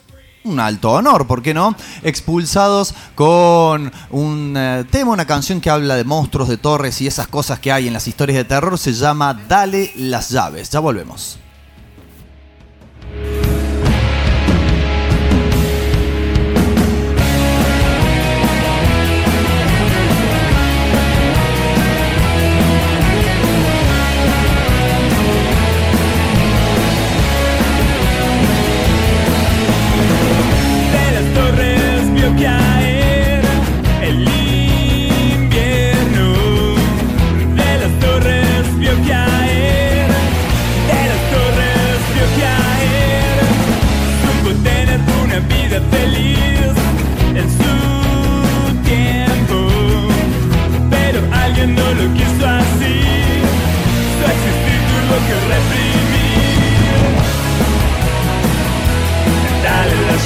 [0.46, 1.76] un alto honor, ¿por qué no?
[2.04, 7.28] Expulsados con un eh, tema, una canción que habla de monstruos, de torres y esas
[7.28, 10.70] cosas que hay en las historias de terror, se llama Dale las llaves.
[10.70, 11.39] Ya volvemos.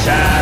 [0.05, 0.38] shine.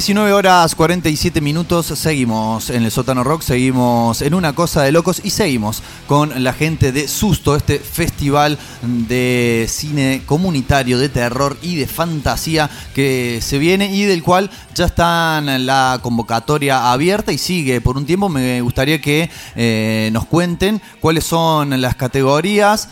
[0.00, 5.20] 19 horas 47 minutos, seguimos en el sótano rock, seguimos en una cosa de locos
[5.22, 11.76] y seguimos con la gente de Susto, este festival de cine comunitario, de terror y
[11.76, 17.82] de fantasía que se viene y del cual ya está la convocatoria abierta y sigue
[17.82, 18.30] por un tiempo.
[18.30, 22.88] Me gustaría que eh, nos cuenten cuáles son las categorías,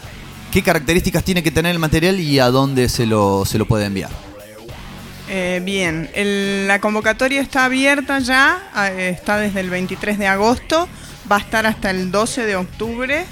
[0.52, 3.86] qué características tiene que tener el material y a dónde se lo, se lo puede
[3.86, 4.27] enviar.
[5.30, 10.88] Eh, bien, el- la convocatoria está abierta ya, eh, está desde el 23 de agosto,
[11.30, 13.24] va a estar hasta el 12 de octubre.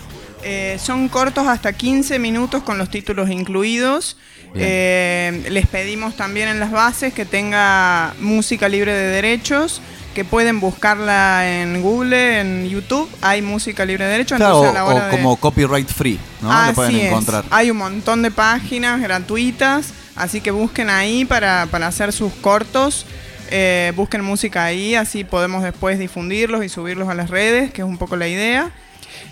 [0.42, 4.16] Eh, son cortos hasta 15 minutos con los títulos incluidos.
[4.54, 9.80] Eh, les pedimos también en las bases que tenga música libre de derechos,
[10.14, 14.36] que pueden buscarla en Google, en YouTube, hay música libre de derechos.
[14.38, 16.50] Claro, entonces a la o, de- como copyright free, ¿no?
[16.68, 17.10] Lo pueden es.
[17.50, 23.06] Hay un montón de páginas gratuitas, así que busquen ahí para, para hacer sus cortos.
[23.50, 27.86] eh, busquen música ahí, así podemos después difundirlos y subirlos a las redes, que es
[27.86, 28.72] un poco la idea.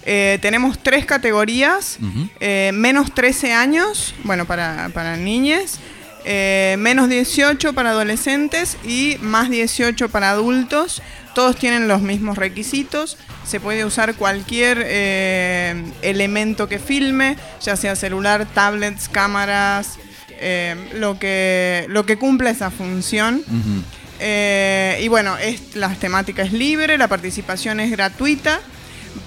[0.06, 1.98] Eh, tenemos tres categorías,
[2.40, 5.78] eh, menos 13 años, bueno, para, para niñas,
[6.26, 11.02] eh, menos 18 para adolescentes y más 18 para adultos.
[11.34, 13.16] Todos tienen los mismos requisitos.
[13.44, 14.78] Se puede usar cualquier
[16.02, 19.98] elemento que filme, ya sea celular, tablets, cámaras,
[20.40, 23.42] eh, lo, que, lo que cumpla esa función.
[24.20, 28.60] Eh, y bueno, es, la temática es libre, la participación es gratuita.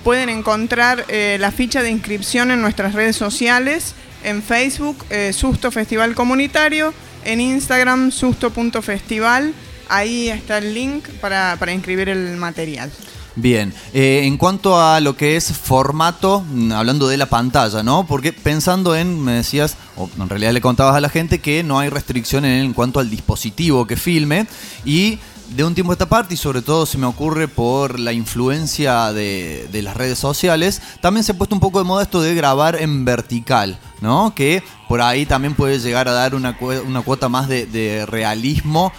[0.03, 6.16] Pueden encontrar eh, la ficha de inscripción en nuestras redes sociales, en Facebook, Susto Festival
[6.16, 6.93] Comunitario,
[7.24, 9.53] en Instagram, susto.festival.
[9.89, 12.91] Ahí está el link para, para inscribir el material.
[13.39, 18.03] Bien, eh, en cuanto a lo que es formato, mm, hablando de la pantalla, ¿no?
[18.07, 21.77] Porque pensando en, me decías, o en realidad le contabas a la gente que no
[21.77, 24.47] hay restricción en, cuanto al dispositivo que filme
[24.85, 25.19] y
[25.55, 29.13] de un tiempo a esta parte, y sobre todo se me ocurre por la influencia
[29.13, 32.33] de, de las redes sociales, también se ha puesto un poco de moda esto de
[32.33, 34.33] grabar en vertical, ¿no?
[34.33, 36.57] Que por ahí también puede llegar a dar una,
[36.88, 38.91] una cuota más de realismo,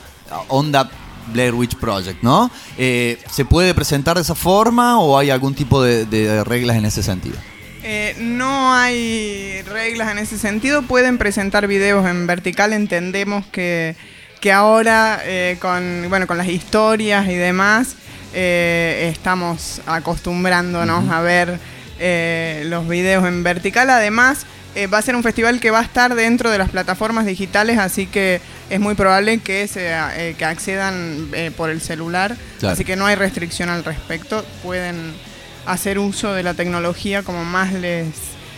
[0.46, 0.88] onda
[1.32, 2.50] Blair Witch Project, ¿no?
[2.76, 6.84] Eh, ¿Se puede presentar de esa forma o hay algún tipo de, de reglas en
[6.84, 7.36] ese sentido?
[7.90, 10.82] Eh, no hay reglas en ese sentido.
[10.82, 12.74] Pueden presentar videos en vertical.
[12.74, 13.96] Entendemos que,
[14.40, 17.94] que ahora eh, con, bueno, con las historias y demás
[18.34, 21.58] eh, estamos acostumbrándonos a ver
[22.66, 23.88] los videos en vertical.
[23.90, 24.44] Además,
[24.74, 27.78] eh, va a ser un festival que va a estar dentro de las plataformas digitales,
[27.78, 28.40] así que
[28.70, 32.36] es muy probable que, se, eh, que accedan eh, por el celular.
[32.60, 32.74] Claro.
[32.74, 34.44] Así que no hay restricción al respecto.
[34.62, 35.14] Pueden
[35.66, 38.06] hacer uso de la tecnología como más les,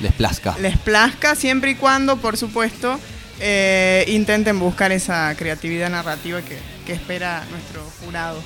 [0.01, 0.57] Les plazca.
[0.59, 2.99] les plazca, siempre y cuando, por supuesto,
[3.41, 8.43] eh, intenten buscar esa creatividad narrativa que, que espera nuestro jurado.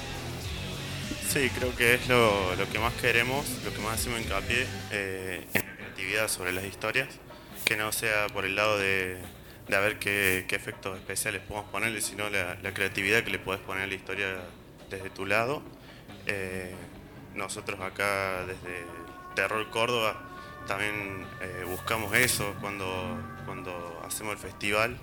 [1.32, 5.44] Sí, creo que es lo, lo que más queremos, lo que más hacemos hincapié eh,
[5.52, 7.08] en la creatividad sobre las historias,
[7.64, 9.18] que no sea por el lado de,
[9.68, 13.38] de a ver qué, qué efectos especiales podemos ponerle, sino la, la creatividad que le
[13.38, 14.26] puedes poner a la historia
[14.90, 15.62] desde tu lado.
[16.26, 16.74] Eh,
[17.34, 18.84] nosotros acá desde
[19.34, 20.20] Terror Córdoba
[20.66, 22.86] también eh, buscamos eso cuando,
[23.44, 24.96] cuando hacemos el festival,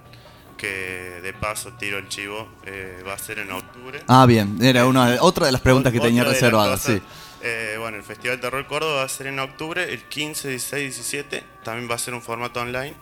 [0.57, 4.01] que de paso tiro el chivo, eh, va a ser en octubre.
[4.07, 7.01] Ah, bien, era una, otra de las preguntas que tenía reservadas, sí.
[7.43, 11.43] Eh, bueno, el Festival Terror Córdoba va a ser en octubre, el 15, 16, 17.
[11.63, 12.93] También va a ser un formato online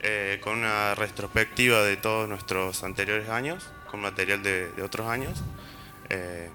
[0.00, 5.42] eh, con una retrospectiva de todos nuestros anteriores años, con material de, de otros años.
[6.10, 6.50] eh,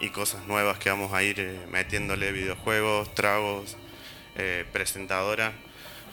[0.00, 3.76] y cosas nuevas que vamos a ir metiéndole videojuegos, tragos,
[4.72, 5.52] presentadora.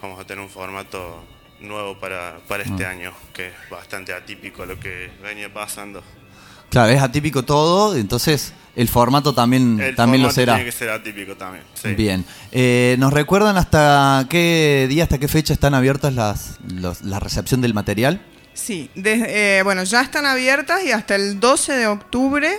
[0.02, 1.26] Vamos a tener un formato
[1.60, 2.90] nuevo para, para este Ah.
[2.92, 6.04] año, que es bastante atípico a lo que venía pasando.
[6.72, 10.56] Claro, es atípico todo, entonces el formato también, El también lo será.
[10.56, 11.64] Tiene que ser atípico también.
[11.76, 11.94] sí.
[11.94, 12.26] Bien.
[12.52, 17.62] Eh, ¿Nos recuerdan hasta qué día, hasta qué fecha están abiertas las, los- la recepción
[17.62, 18.22] del material?
[18.54, 22.50] Sí, desde- eh, bueno, ya están abiertas y hasta el 12 de octubre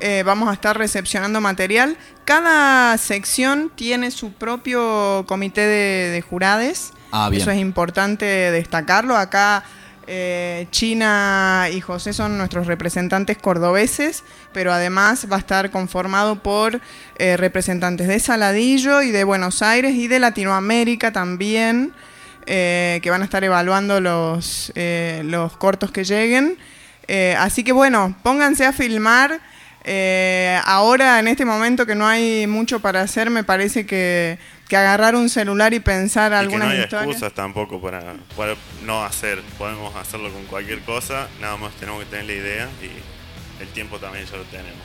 [0.00, 1.96] eh, vamos a estar recepcionando material.
[2.24, 6.92] Cada sección tiene su propio comité de, de jurades.
[7.12, 7.40] Ah, bien.
[7.42, 9.16] Eso es importante destacarlo.
[9.16, 9.64] Acá
[10.12, 16.80] Eh, China y José son nuestros representantes cordobeses, pero además va a estar conformado por
[17.16, 21.92] eh, representantes de Saladillo y de Buenos Aires y de Latinoamérica también,
[22.46, 26.58] eh, que van a estar evaluando los, los cortos que lleguen.
[27.38, 29.40] Así que bueno, pónganse a filmar.
[30.64, 34.40] Ahora, en este momento que no hay mucho para hacer, me parece que,
[34.70, 37.08] que agarrar un celular y pensar Y que algunas no hay historias.
[37.10, 38.54] excusas tampoco para, para
[38.86, 39.42] no hacer.
[39.58, 43.98] Podemos hacerlo con cualquier cosa, nada más tenemos que tener la idea y el tiempo
[43.98, 44.78] también ya lo tenemos.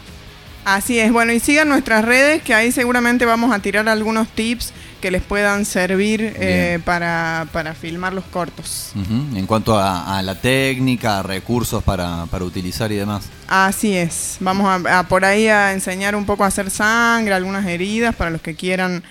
[0.66, 4.74] Así es, bueno, y sigan nuestras redes, que ahí seguramente vamos a tirar algunos tips
[5.00, 8.92] que les puedan servir eh, para, para filmar los cortos.
[8.96, 13.26] En cuanto a, a la técnica, recursos para, para utilizar y demás.
[13.48, 17.64] Así es, vamos a, a por ahí a enseñar un poco a hacer sangre, algunas
[17.68, 19.04] heridas para los que quieran.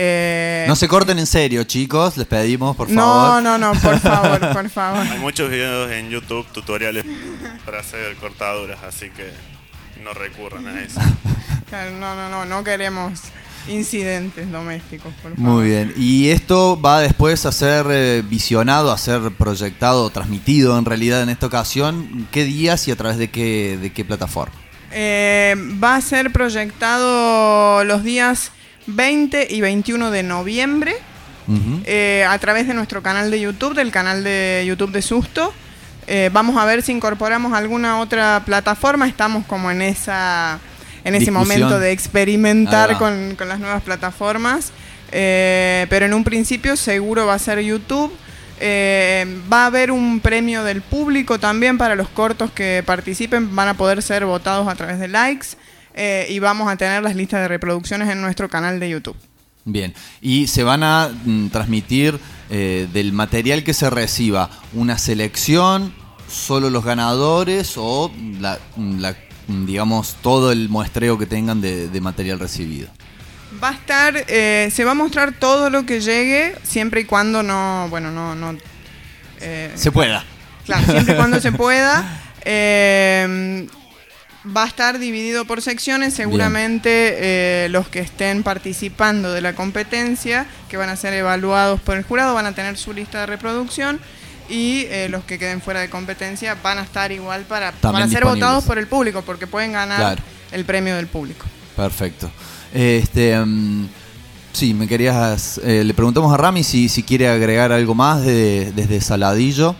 [0.00, 3.42] Eh, No se corten en serio, chicos, les pedimos, por no, favor.
[3.42, 5.00] no, no, por favor, por favor.
[5.06, 7.04] Hay muchos videos en YouTube, tutoriales
[7.64, 9.30] para hacer cortaduras, así que
[10.04, 11.00] no recurran a eso.
[11.68, 13.20] Claro, No, no, no, no queremos
[13.68, 15.38] incidentes domésticos, por favor.
[15.38, 15.92] Muy bien.
[15.96, 21.28] Y esto va después a ser eh, visionado, a ser proyectado, transmitido en realidad en
[21.28, 22.28] esta ocasión.
[22.30, 24.54] ¿Qué días y a través de qué, de qué plataforma?
[24.92, 28.52] Eh, va a ser proyectado los días
[28.88, 30.96] 20 y 21 de noviembre
[31.46, 31.82] Ujú.
[31.86, 35.52] eh, a través de nuestro canal de YouTube, del canal de YouTube de Susto.
[36.06, 39.06] Eh, vamos a ver si incorporamos alguna otra plataforma.
[39.06, 40.58] Estamos como en esa
[41.04, 41.34] en ese Discusión.
[41.60, 44.72] momento de experimentar con, con las nuevas plataformas.
[45.12, 48.12] Eh, pero en un principio seguro va a ser YouTube.
[48.60, 53.54] Eh, va a haber un premio del público también para los cortos que participen.
[53.54, 55.48] Van a poder ser votados a través de likes.
[55.98, 59.16] Eh, y vamos a tener las listas de reproducciones en nuestro canal de YouTube.
[59.64, 59.92] Bien.
[60.22, 62.18] Y se van a mm, transmitir
[62.48, 65.92] eh, del material que se reciba una selección,
[66.30, 69.14] solo los ganadores o la, la,
[69.46, 72.88] digamos todo el muestreo que tengan de, de material recibido.
[73.62, 77.42] Va a estar, eh, se va a mostrar todo lo que llegue, siempre y cuando
[77.42, 78.56] no, bueno, no, no.
[79.40, 80.24] eh, Se pueda.
[80.64, 82.22] Claro, siempre y cuando se pueda.
[82.44, 83.66] Eh,
[84.46, 90.46] va a estar dividido por secciones, seguramente eh, los que estén participando de la competencia,
[90.68, 94.00] que van a ser evaluados por el jurado, van a tener su lista de reproducción
[94.48, 98.24] y eh, los que queden fuera de competencia van a estar igual para, para ser
[98.24, 100.22] votados por el público, porque pueden ganar Claro.
[100.52, 101.44] el premio del público.
[101.76, 102.30] Perfecto.
[102.72, 103.88] Este, mm,
[104.52, 105.60] sí, me querías.
[105.64, 109.74] eh, le preguntamos a Rami si, si quiere agregar algo más de- desde Saladillo.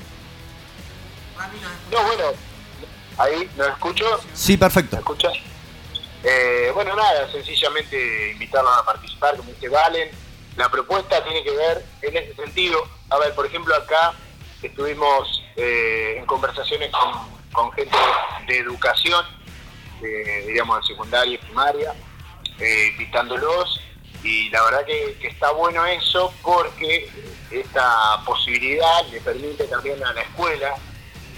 [1.91, 2.25] No, bueno,
[3.19, 4.05] ahí, ¿me escucho?
[4.33, 4.97] Sí, perfecto.
[4.97, 5.33] ¿Me escuchas?
[6.25, 10.11] Eh, bueno, nada, sencillamente invitarlos a participar, como dice Valen.
[10.57, 12.83] La propuesta tiene que ver en ese sentido.
[13.11, 14.13] A ver, por ejemplo, acá
[14.61, 17.13] estuvimos eh, en conversaciones con,
[17.53, 17.97] con gente
[18.49, 19.25] de educación,
[20.01, 21.95] de, digamos, de secundaria y primaria,
[22.59, 23.81] eh, invitándolos.
[24.25, 27.09] Y la verdad que, que está bueno eso porque
[27.53, 30.75] esta posibilidad le permite también a la escuela,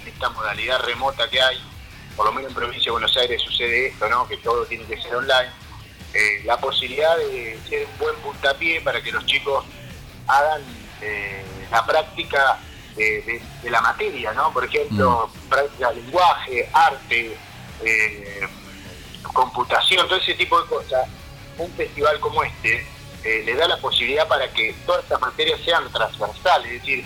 [0.06, 1.62] esta modalidad remota que hay,
[2.20, 4.28] por lo menos en provincia de Buenos Aires sucede esto, ¿no?
[4.28, 5.48] que todo tiene que ser online,
[6.12, 9.64] eh, la posibilidad de ser un buen puntapié para que los chicos
[10.26, 10.60] hagan
[11.00, 12.58] eh, la práctica
[12.94, 14.52] de, de- de la materia, ¿no?
[14.52, 17.38] Por ejemplo, práctica de lenguaje, arte,
[17.86, 18.40] eh,
[19.32, 21.08] computación, todo ese tipo de cosas.
[21.56, 22.86] Un festival como este
[23.24, 27.04] le da la posibilidad para que todas estas materias sean transversales, es decir,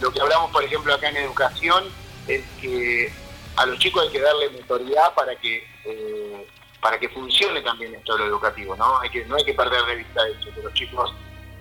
[0.00, 1.84] lo que hablamos, por ejemplo, acá en educación,
[2.26, 3.12] es que
[3.56, 6.46] a los chicos hay que darle mentoría para que eh,
[6.80, 9.00] para que funcione también esto de lo educativo, ¿no?
[9.00, 11.14] Hay que, no hay que perder de vista eso, que los chicos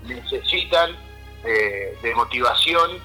[0.04, 0.98] necesitan
[1.46, 3.00] eh, de motivación,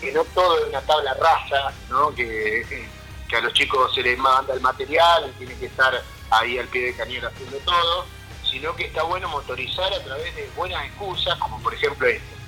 [0.00, 2.14] que no todo es una tabla rasa, ¿no?
[2.14, 2.88] Que,
[3.28, 6.86] que a los chicos se les manda el material tienen que estar ahí al pie
[6.86, 8.06] de cañón haciendo todo,
[8.50, 12.38] sino que está bueno motorizar a través de buenas excusas, como por ejemplo este.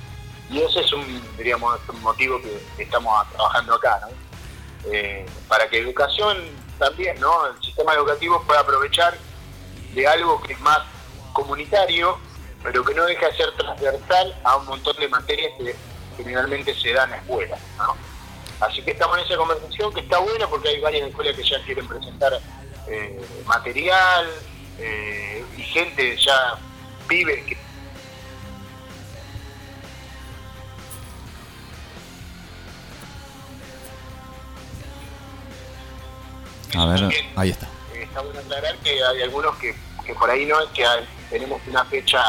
[0.51, 4.09] Y ese es un, diríamos, un motivo que, estamos trabajando acá.
[4.87, 6.39] Eh, para que educación
[6.78, 7.47] también, ¿no?
[7.47, 9.14] El sistema educativo pueda aprovechar
[9.93, 10.81] de algo que es más
[11.33, 12.18] comunitario,
[12.62, 15.74] pero que no deja de ser transversal a un montón de materias que
[16.16, 17.97] generalmente se dan en la escuela, ¿no?
[18.61, 21.62] Así que estamos en esa conversación que está buena porque hay varias escuelas que ya
[21.64, 22.41] quieren presentar
[22.87, 24.28] eh, material
[24.78, 26.59] eh, y gente ya
[27.09, 27.57] vive que
[36.77, 37.66] A ver, ahí está.
[37.95, 41.61] Eh, está bueno aclarar que hay algunos que, que por ahí no, que hay- tenemos
[41.66, 42.23] una fecha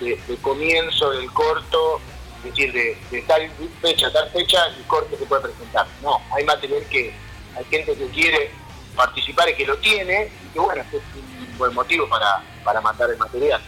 [0.00, 2.00] de, de comienzo del corto
[2.44, 3.48] decir de, de tal
[3.80, 5.86] fecha tal fecha el corte se puede presentar.
[6.02, 7.14] No, hay material que
[7.56, 8.50] hay gente que quiere
[8.96, 11.02] participar y que lo tiene y que bueno, este es
[11.50, 13.60] un buen motivo para, para mandar el material.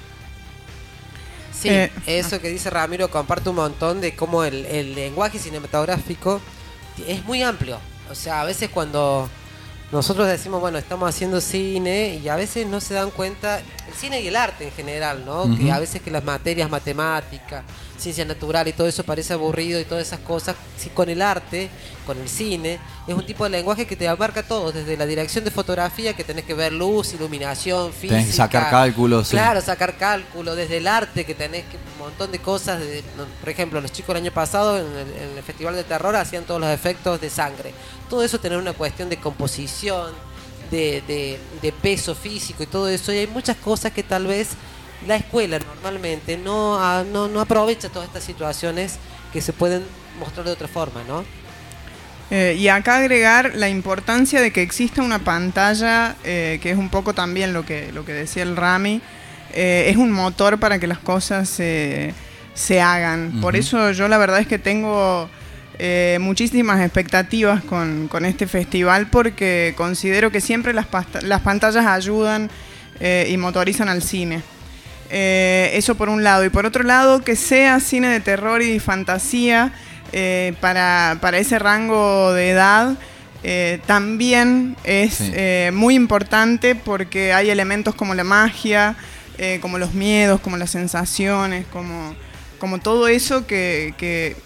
[1.53, 6.41] Sí, Eh, eso que dice Ramiro comparte un montón de cómo el, el lenguaje cinematográfico
[7.07, 7.79] es muy amplio.
[8.11, 9.29] O sea, a veces cuando
[9.95, 14.20] nosotros decimos, bueno, estamos haciendo cine y a veces no se dan cuenta, el cine
[14.20, 15.45] y el arte en general, ¿no?
[15.45, 15.57] Ujú.
[15.57, 17.62] Que a veces que las materias matemáticas,
[17.97, 21.70] ciencia natural y todo eso parece aburrido y todas esas cosas, si con el arte,
[22.07, 25.45] con el cine, es un tipo de lenguaje que te abarca todo, desde la dirección
[25.45, 28.14] de fotografía, que tenés que ver luz, iluminación, física.
[28.14, 29.36] Tenés que sacar cálculos, sí.
[29.36, 32.80] Claro, sacar cálculo, desde el arte, que tenés que, un montón de cosas.
[32.80, 33.03] de-
[33.40, 36.45] por ejemplo, los chicos el año pasado en el, en el Festival de Terror hacían
[36.45, 37.72] todos los efectos de sangre.
[38.11, 39.84] Todo eso tener una cuestión de composición,
[40.70, 43.12] de, de- de peso físico y todo eso.
[43.12, 44.51] Y hay muchas cosas que tal vez
[45.07, 48.97] la escuela normalmente no, no, no aprovecha todas estas situaciones
[49.32, 49.82] que se pueden
[50.18, 51.24] mostrar de otra forma, ¿no?
[52.30, 56.89] Eh, y acá agregar la importancia de que exista una pantalla, eh, que es un
[56.89, 59.03] poco también lo que, lo que decía el Rami,
[59.53, 62.14] eh, es un motor para que las cosas se,
[62.55, 63.41] se hagan.
[63.43, 65.28] Por eso yo la verdad es que tengo
[65.79, 70.87] eh, muchísimas expectativas con, con este festival porque considero que siempre las,
[71.22, 72.49] las pantallas ayudan
[73.01, 74.43] eh, y motorizan al cine.
[75.11, 76.45] Eh, eso por un lado.
[76.45, 79.72] Y por otro lado, que sea cine de terror y fantasía
[80.61, 82.97] para, para ese rango de edad.
[83.87, 85.33] también es Sí.
[85.72, 88.95] muy importante porque hay elementos como la magia,
[89.61, 92.14] como los miedos, como las sensaciones, como,
[92.61, 94.37] como todo eso que, que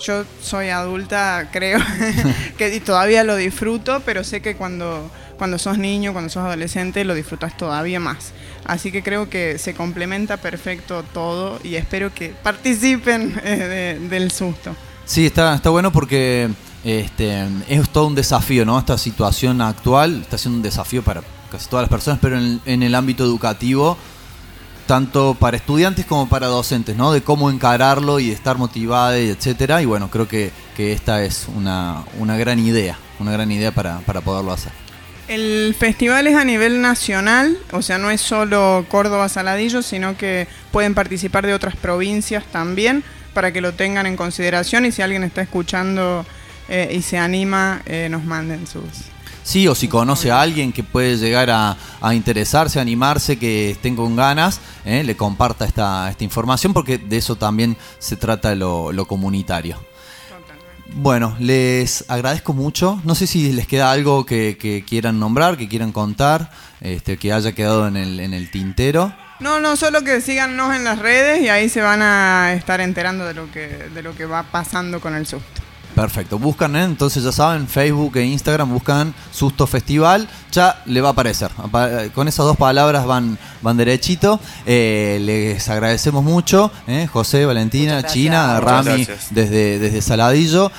[0.00, 1.78] yo soy adulta, creo,
[2.58, 7.14] que todavía lo disfruto, pero sé que cuando, cuando sos niño, cuando sos adolescente, lo
[7.14, 8.32] disfrutas todavía más.
[8.64, 14.30] Así que creo que se complementa perfecto todo y espero que participen eh, de- del
[14.30, 14.74] susto.
[15.04, 16.48] Sí, está, está bueno porque
[16.84, 18.78] este, es todo un desafío, ¿no?
[18.78, 22.82] Esta situación actual está siendo un desafío para casi todas las personas, pero en, en
[22.82, 23.96] el ámbito educativo,
[24.86, 27.12] tanto para estudiantes como para docentes, ¿no?
[27.12, 29.82] De cómo encararlo y estar motivada y etcétera.
[29.82, 33.98] Y bueno, creo que, que esta es una, una gran idea, una gran idea para,
[34.00, 34.72] para poderlo hacer.
[35.28, 40.46] El festival es a nivel nacional, o sea, no es solo Córdoba Saladillo, sino que
[40.70, 43.02] pueden participar de otras provincias también
[43.34, 46.24] para que lo tengan en consideración y si alguien está escuchando
[46.68, 48.84] eh, y se anima, eh, nos manden sus...
[49.46, 53.70] Sí, o si conoce a alguien que puede llegar a, a interesarse, a animarse, que
[53.70, 55.04] estén con ganas, ¿eh?
[55.04, 59.80] le comparta esta, esta información porque de eso también se trata lo, lo comunitario.
[60.94, 63.00] Bueno, les agradezco mucho.
[63.04, 67.32] No sé si les queda algo que, que quieran nombrar, que quieran contar, este, que
[67.32, 69.14] haya quedado en el, en el tintero.
[69.38, 73.24] No, no, solo que síganos en las redes y ahí se van a estar enterando
[73.24, 75.65] de lo que, de lo que va pasando con el susto.
[75.96, 76.84] Perfecto, buscan, ¿eh?
[76.84, 81.50] entonces ya saben, Facebook e Instagram buscan Susto Festival, ya le va a aparecer.
[81.56, 84.38] Apa- Con esas dos palabras van, van derechito.
[84.66, 87.08] Eh, les agradecemos mucho, ¿eh?
[87.10, 88.60] José, Valentina, China.
[88.60, 90.70] Rami, desde, desde Saladillo.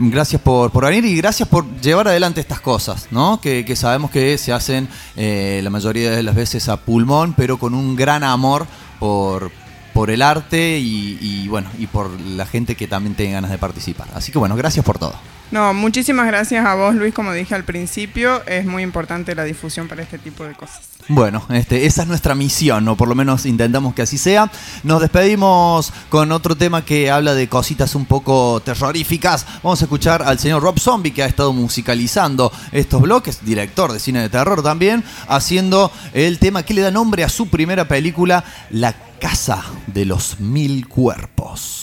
[0.00, 3.40] Gracias por, por venir y gracias por llevar adelante estas cosas, ¿no?
[3.40, 7.58] Que, que sabemos que se hacen eh, la mayoría de las veces a pulmón, pero
[7.58, 8.64] con un gran amor
[9.00, 9.50] por,
[9.98, 13.58] por el arte y, y, bueno, y por la gente que también tenga ganas de
[13.58, 14.06] participar.
[14.14, 15.16] Así que bueno, gracias por todo.
[15.50, 19.88] No, muchísimas gracias a vos, Luis, como dije al principio, es muy importante la difusión
[19.88, 20.82] para este tipo de cosas.
[21.10, 24.50] Bueno, este, esa es nuestra misión, o por lo menos intentamos que así sea.
[24.82, 29.46] Nos despedimos con otro tema que habla de cositas un poco terroríficas.
[29.62, 34.00] Vamos a escuchar al señor Rob Zombie, que ha estado musicalizando estos bloques, director de
[34.00, 38.44] cine de terror también, haciendo el tema que le da nombre a su primera película,
[38.68, 41.77] La Casa de los Mil Cuerpos.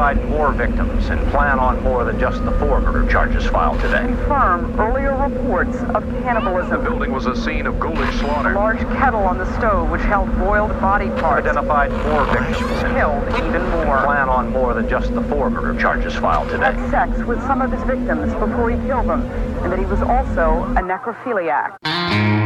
[0.00, 4.00] Identified more victims and plan on more than just the four murder charges filed today.
[4.06, 6.70] confirm earlier reports of cannibalism.
[6.70, 8.52] The building was a scene of ghoulish slaughter.
[8.52, 11.46] A large kettle on the stove which held boiled body parts.
[11.46, 14.04] Identified more victims and Killed even more.
[14.04, 16.72] plan on more than just the four murder charges filed today.
[16.72, 19.22] Had sex with some of his victims before he killed them,
[19.62, 22.39] and that he was also a necrophiliac.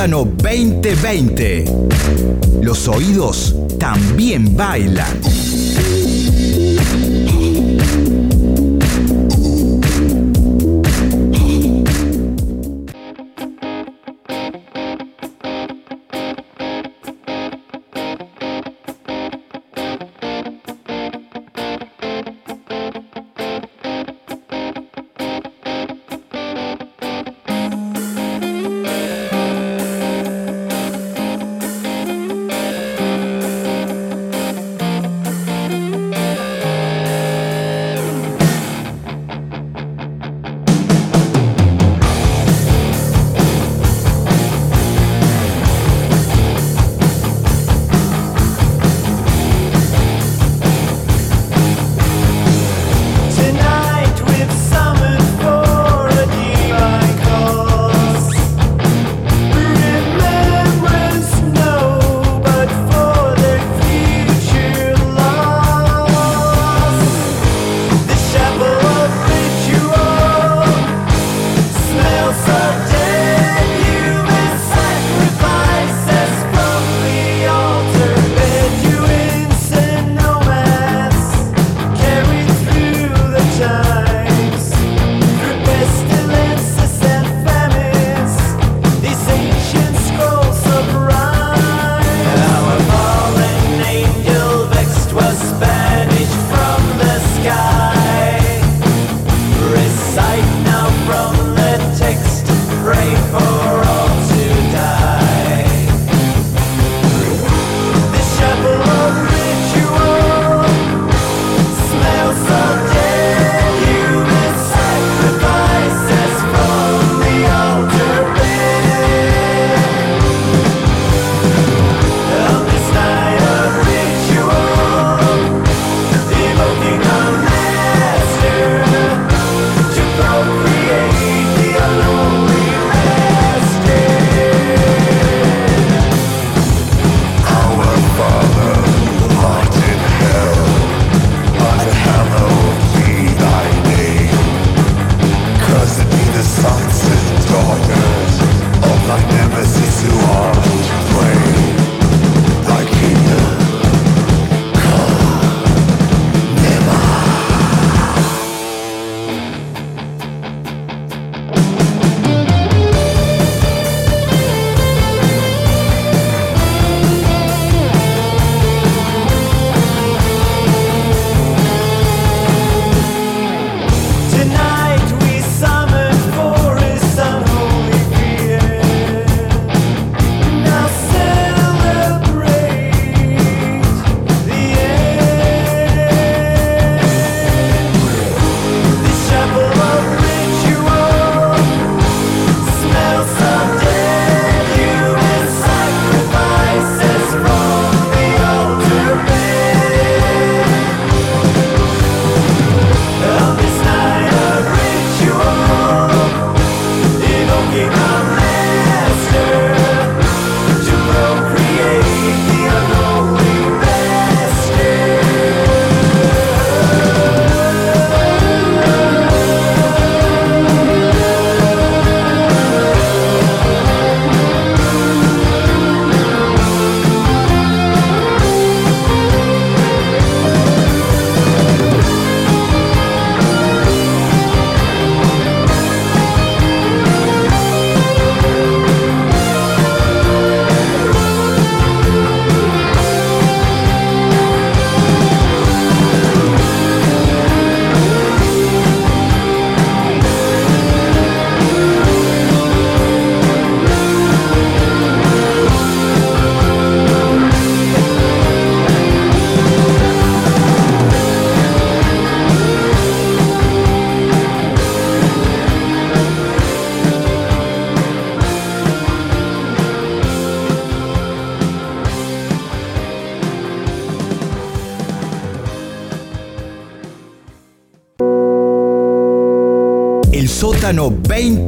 [0.00, 1.64] Sótano 2020.
[2.62, 5.49] Los oídos también bailan.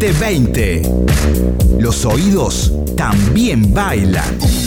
[0.02, 0.82] 2020.
[1.78, 4.61] Los oídos también bailan.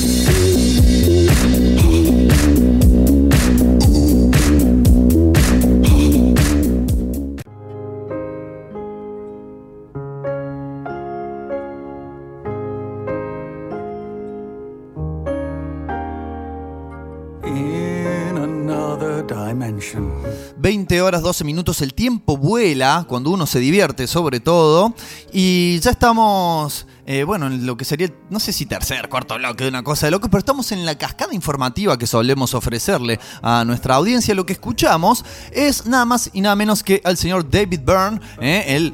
[20.66, 24.96] 20 horas 12 minutos, el tiempo vuela cuando uno se divierte sobre todo
[25.32, 29.66] y ya estamos, eh, bueno, en lo que sería, no sé si tercer, cuarto bloque
[29.66, 33.64] de una cosa de loco, pero estamos en la cascada informativa que solemos ofrecerle a
[33.64, 34.34] nuestra audiencia.
[34.34, 38.64] Lo que escuchamos es nada más y nada menos que al señor David Byrne, eh,
[38.70, 38.92] el,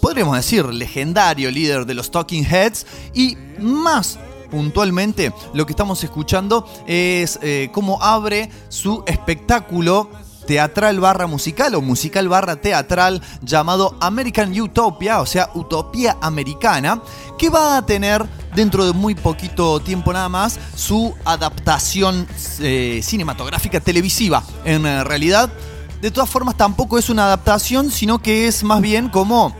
[0.00, 4.18] podríamos decir, legendario líder de los Talking Heads y más
[4.50, 10.08] puntualmente lo que estamos escuchando es eh, cómo abre su espectáculo
[10.46, 17.02] teatral barra musical o musical barra teatral llamado American Utopia, o sea, Utopía Americana,
[17.38, 18.24] que va a tener
[18.54, 22.26] dentro de muy poquito tiempo nada más su adaptación
[22.60, 24.42] eh, cinematográfica televisiva.
[24.64, 25.50] En realidad,
[26.00, 29.54] de todas formas, tampoco es una adaptación, sino que es más bien como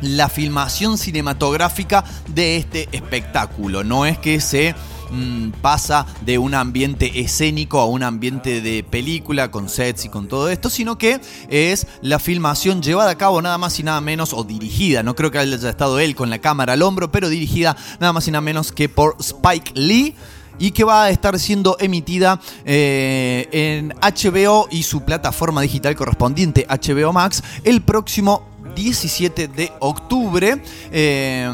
[0.00, 3.84] la filmación cinematográfica de este espectáculo.
[3.84, 4.74] No es que se
[5.12, 10.28] mm, pasa de un ambiente escénico a un ambiente de película con sets y con
[10.28, 14.32] todo esto, sino que es la filmación llevada a cabo nada más y nada menos,
[14.32, 17.76] o dirigida, no creo que haya estado él con la cámara al hombro, pero dirigida
[18.00, 20.14] nada más y nada menos que por Spike Lee
[20.58, 26.66] y que va a estar siendo emitida eh, en HBO y su plataforma digital correspondiente
[26.68, 30.62] HBO Max el próximo 17 de octubre.
[30.90, 31.50] Eh,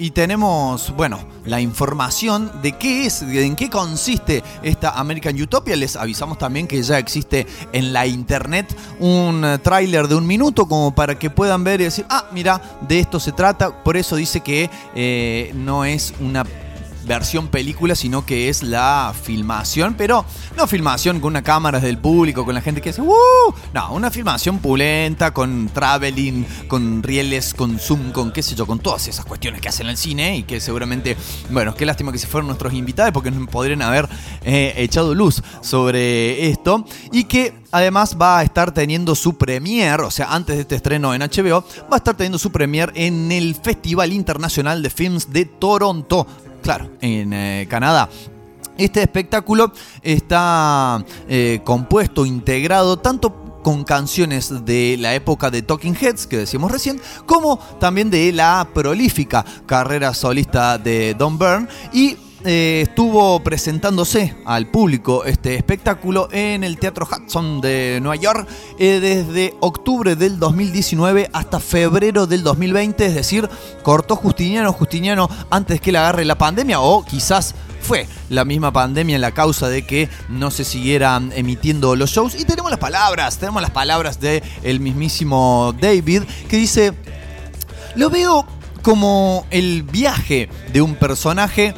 [0.00, 5.76] y tenemos, bueno, la información de qué es, de en qué consiste esta American Utopia.
[5.76, 10.66] Les avisamos también que ya existe en la internet un eh, tráiler de un minuto
[10.66, 13.84] como para que puedan ver y decir, ah, mira, de esto se trata.
[13.84, 16.46] Por eso dice que eh, no es una
[17.10, 20.24] versión película, sino que es la filmación, pero
[20.56, 23.52] no filmación con una cámara del público, con la gente que dice, ¡Uh!
[23.74, 28.78] No, una filmación pulenta, con traveling, con rieles, con zoom, con qué sé yo, con
[28.78, 31.16] todas esas cuestiones que hacen en el cine y que seguramente,
[31.50, 34.08] bueno, qué lástima que se fueron nuestros invitados porque nos podrían haber
[34.44, 40.12] eh, echado luz sobre esto y que además va a estar teniendo su premier, o
[40.12, 43.56] sea, antes de este estreno en HBO, va a estar teniendo su premier en el
[43.56, 46.28] Festival Internacional de Films de Toronto,
[46.62, 48.08] claro, en eh, Canadá.
[48.78, 49.72] Este espectáculo
[50.02, 56.72] está eh, compuesto, integrado tanto con canciones de la época de Talking Heads, que decíamos
[56.72, 64.34] recién, como también de la prolífica carrera solista de Don Byrne y eh, estuvo presentándose
[64.46, 68.48] al público este espectáculo en el Teatro Hudson de Nueva York
[68.78, 73.48] eh, desde octubre del 2019 hasta febrero del 2020, es decir,
[73.82, 79.18] cortó Justiniano Justiniano antes que le agarre la pandemia o quizás fue la misma pandemia
[79.18, 82.34] la causa de que no se siguieran emitiendo los shows.
[82.40, 86.94] Y tenemos las palabras, tenemos las palabras del el mismísimo David que dice,
[87.96, 88.46] lo veo
[88.82, 91.74] como el viaje de un personaje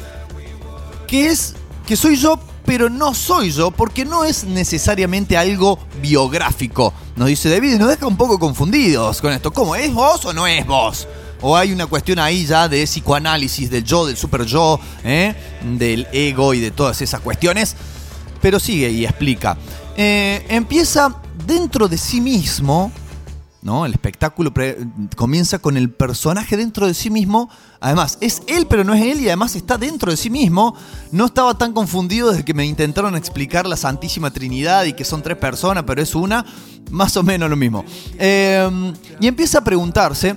[1.13, 1.53] que es
[1.85, 6.91] que soy yo, pero no soy yo, porque no es necesariamente algo biográfico.
[7.15, 9.53] Nos dice David y nos deja un poco confundidos con esto.
[9.53, 9.75] ¿Cómo?
[9.75, 11.07] ¿Es vos o no es vos?
[11.41, 15.35] O hay una cuestión ahí ya de psicoanálisis del yo, del super yo, ¿eh?
[15.61, 17.75] del ego y de todas esas cuestiones.
[18.41, 19.55] Pero sigue y explica.
[19.95, 21.15] Eh, empieza
[21.45, 22.91] dentro de sí mismo,
[23.63, 23.85] ¿no?
[23.85, 24.53] El espectáculo
[25.15, 27.49] comienza con el personaje dentro de sí mismo.
[27.79, 30.75] Además, es él, pero no es él, y además está dentro de sí mismo.
[31.11, 35.23] No estaba tan confundido desde que me intentaron explicar la Santísima Trinidad y que son
[35.23, 36.45] tres personas, pero es una.
[36.91, 37.85] Más o menos lo mismo.
[38.19, 40.35] Eh, y empieza a preguntarse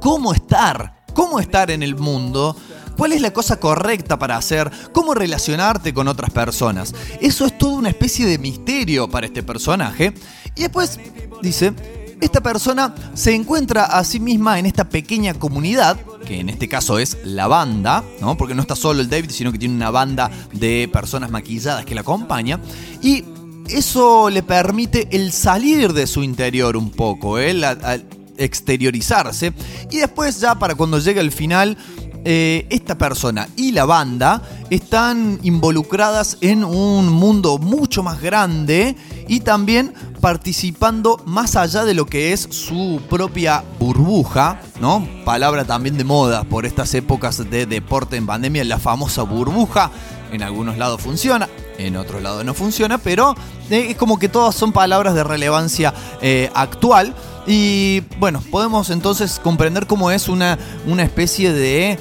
[0.00, 2.56] cómo estar, cómo estar en el mundo.
[2.96, 4.70] ¿Cuál es la cosa correcta para hacer?
[4.92, 6.94] ¿Cómo relacionarte con otras personas?
[7.20, 10.12] Eso es toda una especie de misterio para este personaje.
[10.54, 10.98] Y después
[11.40, 11.72] dice,
[12.20, 16.98] esta persona se encuentra a sí misma en esta pequeña comunidad, que en este caso
[16.98, 18.36] es la banda, ¿no?
[18.36, 21.94] Porque no está solo el David, sino que tiene una banda de personas maquilladas que
[21.94, 22.60] la acompaña.
[23.02, 23.24] Y
[23.68, 27.54] eso le permite el salir de su interior un poco, ¿eh?
[27.54, 28.04] La- al
[28.36, 29.52] exteriorizarse.
[29.90, 31.76] Y después ya para cuando llega el final,
[32.24, 38.94] eh, esta persona y la banda están involucradas en un mundo mucho más grande
[39.30, 45.08] y también participando más allá de lo que es su propia burbuja, ¿no?
[45.24, 49.92] Palabra también de moda por estas épocas de deporte en pandemia, la famosa burbuja.
[50.32, 51.48] En algunos lados funciona,
[51.78, 53.36] en otros lados no funciona, pero
[53.70, 57.14] eh, es como que todas son palabras de relevancia eh, actual.
[57.46, 62.00] Y bueno, podemos entonces comprender cómo es una, una especie de...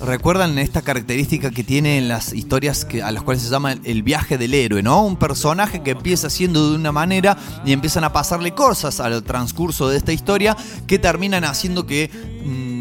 [0.00, 4.54] ¿Recuerdan esta característica que tienen las historias a las cuales se llama el viaje del
[4.54, 5.02] héroe, ¿no?
[5.02, 9.88] Un personaje que empieza siendo de una manera y empiezan a pasarle cosas al transcurso
[9.88, 10.56] de esta historia
[10.86, 12.10] que terminan haciendo que
[12.44, 12.77] mm,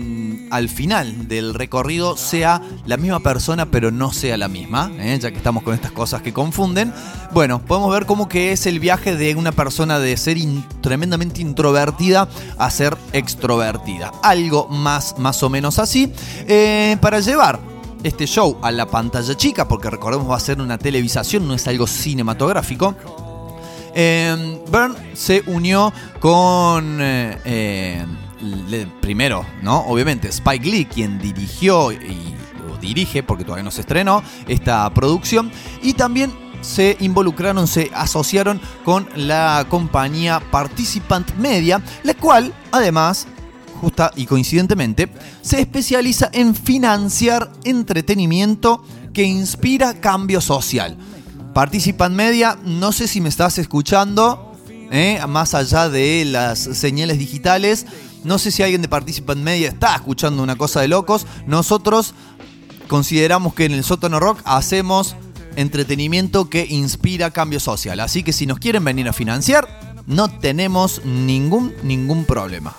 [0.49, 5.17] al final del recorrido sea la misma persona pero no sea la misma, ¿eh?
[5.21, 6.93] ya que estamos con estas cosas que confunden.
[7.33, 10.37] Bueno, podemos ver cómo que es el viaje de una persona de ser
[10.81, 14.11] tremendamente introvertida a ser extrovertida.
[14.23, 16.11] Algo más, más o menos así.
[16.47, 17.59] Eh, para llevar
[18.03, 21.67] este show a la pantalla chica, porque recordemos va a ser una televisación, no es
[21.67, 22.95] algo cinematográfico.
[23.95, 26.99] Eh, Byrne se unió con.
[27.01, 28.05] eh,
[29.01, 29.79] primero, ¿no?
[29.81, 32.35] Obviamente, Spike Lee, quien dirigió y
[32.71, 35.51] o dirige, porque todavía no se estrenó, esta producción.
[35.81, 36.31] Y también
[36.61, 43.27] se involucraron, se asociaron con la compañía Participant Media, la cual, además,
[43.79, 45.09] justa y coincidentemente,
[45.41, 48.83] se especializa en financiar entretenimiento
[49.13, 50.97] que inspira cambio social.
[51.53, 54.53] Participant Media, no sé si me estás escuchando,
[54.91, 55.19] ¿eh?
[55.27, 57.85] más allá de las señales digitales.
[58.27, 61.25] No sé si alguien de Participant Media está escuchando una cosa de locos.
[61.45, 62.13] Nosotros
[62.89, 65.15] consideramos que en el sótano rock hacemos
[65.55, 68.01] entretenimiento que inspira cambio social.
[68.01, 72.75] Así que si nos quieren venir a financiar, no tenemos ningún, ningún problema.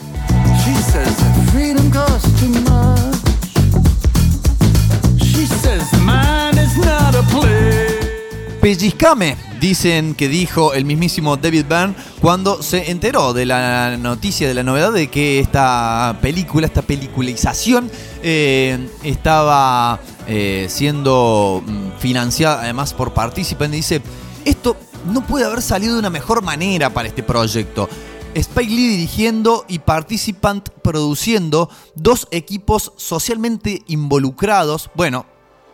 [8.60, 14.55] Pellizcame, dicen que dijo el mismísimo David Byrne cuando se enteró de la noticia, de
[14.55, 17.89] la novedad de que esta película, esta peliculización,
[18.22, 23.72] eh, estaba eh, siendo mm, financiada además por Participant.
[23.72, 24.02] Dice,
[24.44, 24.76] esto
[25.06, 27.89] no puede haber salido de una mejor manera para este proyecto.
[28.35, 35.26] Spike Lee dirigiendo y Participant produciendo, dos equipos socialmente involucrados, bueno,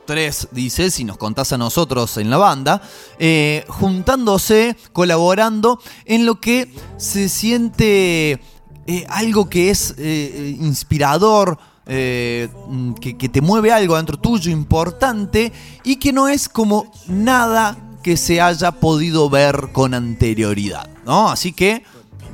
[0.05, 2.83] tres, dice, si nos contás a nosotros en la banda,
[3.19, 8.41] eh, juntándose, colaborando en lo que se siente
[8.87, 15.53] eh, algo que es eh, inspirador, mm, que, que te mueve algo dentro tuyo importante
[15.85, 21.31] y que no es como nada que se haya podido ver con anterioridad, ¿no?
[21.31, 21.83] Así que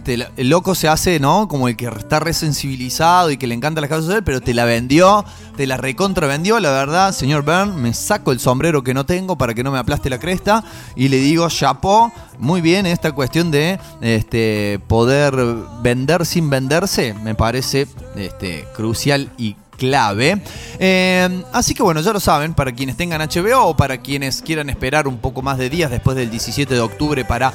[0.07, 1.49] el loco se hace, ¿no?
[1.49, 4.65] Como el que está resensibilizado y que le encanta las causas sociales, pero te la
[4.65, 5.25] vendió,
[5.57, 9.55] te la recontravendió, la verdad, señor Byrne, me saco el sombrero que no tengo para
[9.55, 10.65] que no me aplaste la cresta
[10.97, 15.35] y le digo, chapó, muy bien esta cuestión de este, poder
[15.83, 17.87] vender sin venderse, me parece
[18.17, 20.41] este, crucial y clave.
[20.79, 24.71] Eh, así que bueno, ya lo saben, para quienes tengan HBO o para quienes quieran
[24.71, 27.53] esperar un poco más de días después del 17 de octubre para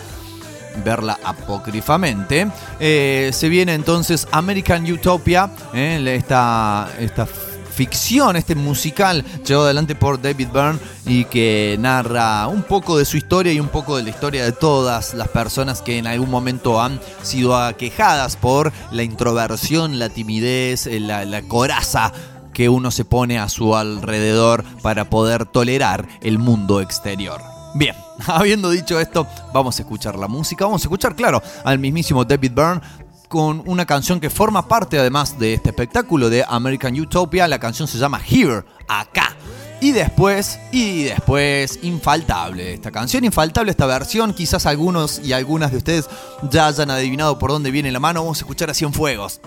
[0.84, 2.48] verla apócrifamente.
[2.80, 7.28] Eh, se viene entonces American Utopia, eh, esta, esta
[7.76, 13.18] ficción, este musical llevado adelante por David Byrne y que narra un poco de su
[13.18, 16.82] historia y un poco de la historia de todas las personas que en algún momento
[16.82, 22.14] han sido aquejadas por la introversión, la timidez, eh, la, la coraza
[22.54, 27.42] que uno se pone a su alrededor para poder tolerar el mundo exterior.
[27.76, 27.96] Bien,
[28.28, 32.52] habiendo dicho esto, vamos a escuchar la música, vamos a escuchar, claro, al mismísimo David
[32.54, 32.82] Byrne
[33.28, 37.88] con una canción que forma parte además de este espectáculo de American Utopia, la canción
[37.88, 39.36] se llama Here, acá.
[39.82, 44.34] Y después, y después, infaltable esta canción, infaltable esta versión.
[44.34, 46.10] Quizás algunos y algunas de ustedes
[46.50, 48.22] ya hayan adivinado por dónde viene la mano.
[48.22, 49.42] Vamos a escuchar a Cienfuegos.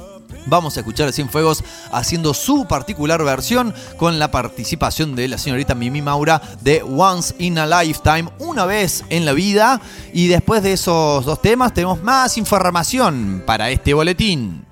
[0.46, 5.74] Vamos a escuchar a Cienfuegos haciendo su particular versión con la participación de la señorita
[5.74, 9.80] Mimi Maura de Once in a Lifetime, una vez en la vida.
[10.12, 14.67] Y después de esos dos temas tenemos más información para este boletín.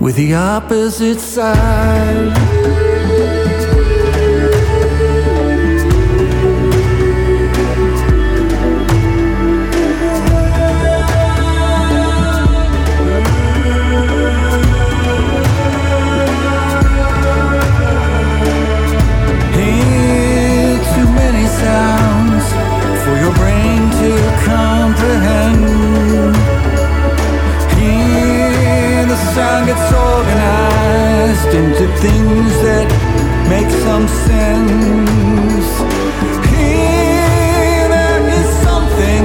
[0.00, 2.32] with the opposite side.
[31.54, 32.88] into things that
[33.46, 35.68] make some sense.
[36.48, 39.24] Here there is something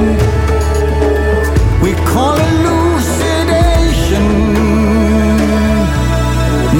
[1.82, 4.28] we call elucidation.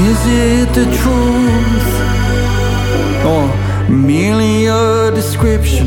[0.10, 1.90] Is it the truth
[3.26, 3.44] or
[3.90, 5.87] merely a description?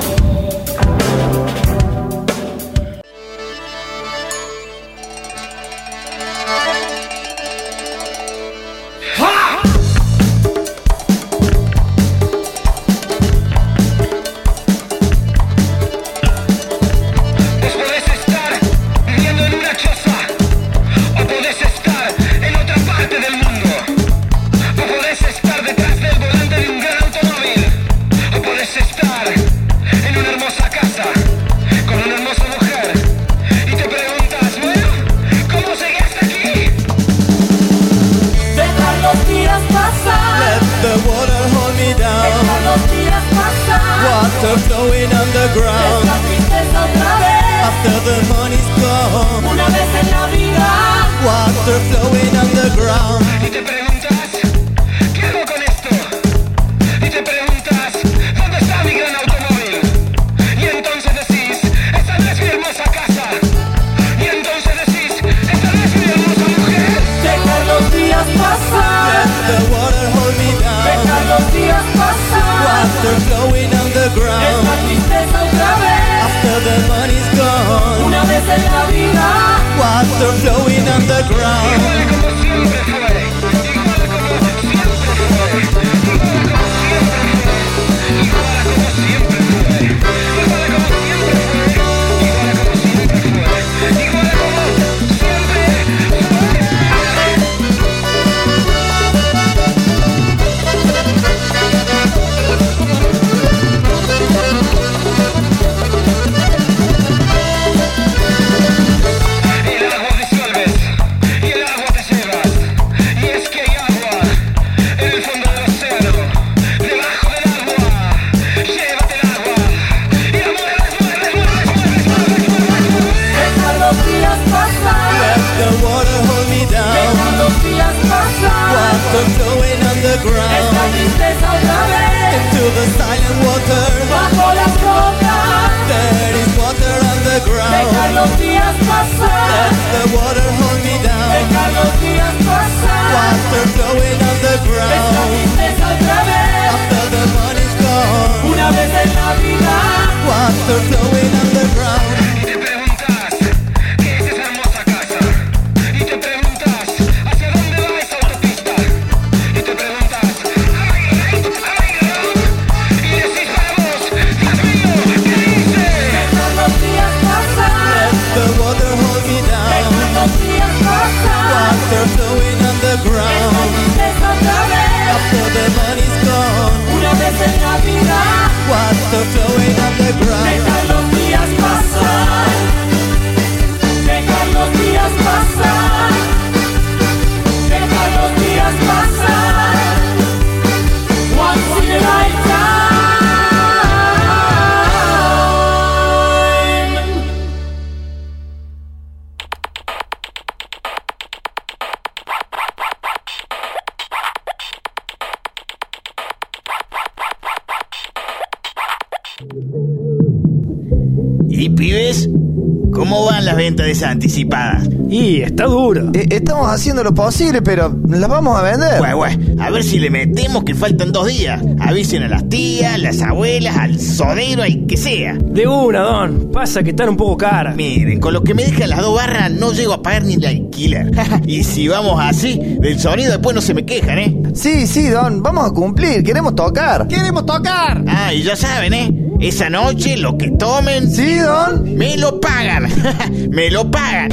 [214.09, 214.87] Anticipadas?
[215.09, 216.11] Y está duro.
[216.13, 218.99] estamos haciendo lo posible, pero las vamos a vender.
[218.99, 221.61] Bueno, bueno, a ver si le metemos que faltan dos días.
[221.79, 225.33] Avisen a las tías, las abuelas, al sodero, al que sea.
[225.33, 226.51] De una, Don.
[226.51, 227.75] Pasa que están un poco caras.
[227.75, 230.45] Miren, con lo que me dejan las dos barras no llego a pagar ni el
[230.45, 231.11] alquiler.
[231.45, 234.41] y si vamos así, del sonido después no se me quejan, ¿eh?
[234.53, 235.43] Sí, sí, Don.
[235.43, 236.23] Vamos a cumplir.
[236.23, 237.07] Queremos tocar.
[237.07, 238.03] ¡Queremos tocar!
[238.07, 239.20] Ah, y ya saben, ¿eh?
[239.41, 241.11] Esa noche lo que tomen...
[241.11, 241.95] Sí, Don.
[241.95, 242.87] Me lo pagan.
[243.49, 244.29] me lo pagan.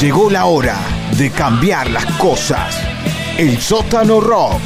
[0.00, 0.76] Llegó la hora
[1.16, 2.76] de cambiar las cosas.
[3.38, 4.60] El sótano rock.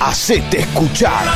[0.00, 1.26] Hacete escuchar.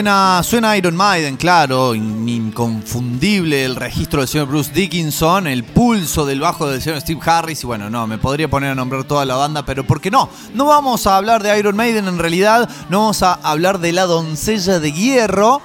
[0.00, 6.40] Suena, Iron Maiden, claro, in- inconfundible el registro del señor Bruce Dickinson, el pulso del
[6.40, 9.34] bajo del señor Steve Harris, y bueno, no, me podría poner a nombrar toda la
[9.36, 10.30] banda, pero ¿por qué no?
[10.54, 14.06] No vamos a hablar de Iron Maiden en realidad, no vamos a hablar de la
[14.06, 15.60] doncella de hierro.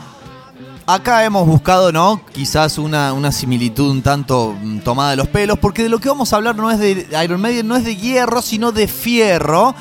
[0.86, 2.22] Acá hemos buscado, ¿no?
[2.34, 6.10] Quizás una, una similitud un tanto mm, tomada de los pelos, porque de lo que
[6.10, 9.74] vamos a hablar no es de Iron Maiden, no es de hierro, sino de fierro.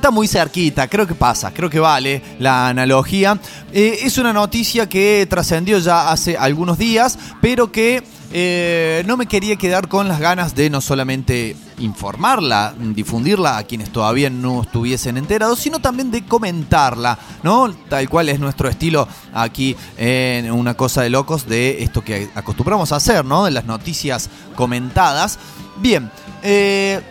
[0.00, 3.38] Está muy cerquita, creo que pasa, creo que vale la analogía.
[3.70, 8.02] Eh, es una noticia que trascendió ya hace algunos días, pero que
[8.32, 13.90] eh, no me quería quedar con las ganas de no solamente informarla, difundirla a quienes
[13.90, 17.70] todavía no estuviesen enterados, sino también de comentarla, ¿no?
[17.90, 22.90] Tal cual es nuestro estilo aquí en Una Cosa de Locos, de esto que acostumbramos
[22.92, 23.44] a hacer, ¿no?
[23.44, 25.38] De las noticias comentadas.
[25.76, 26.10] Bien,
[26.42, 27.02] eh,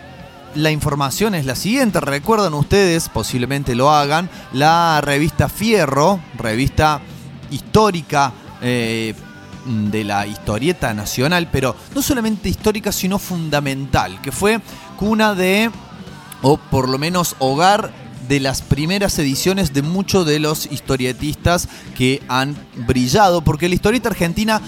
[0.55, 1.99] la información es la siguiente.
[1.99, 7.01] Recuerdan ustedes, posiblemente lo hagan, la revista Fierro, revista
[7.51, 9.13] histórica eh,
[9.65, 14.61] de la historieta nacional, pero no solamente histórica, sino fundamental, que fue
[14.97, 15.69] cuna de,
[16.41, 17.91] o por lo menos hogar
[18.27, 21.67] de las primeras ediciones de muchos de los historietistas
[21.97, 22.55] que han
[22.87, 24.61] brillado, porque la historieta argentina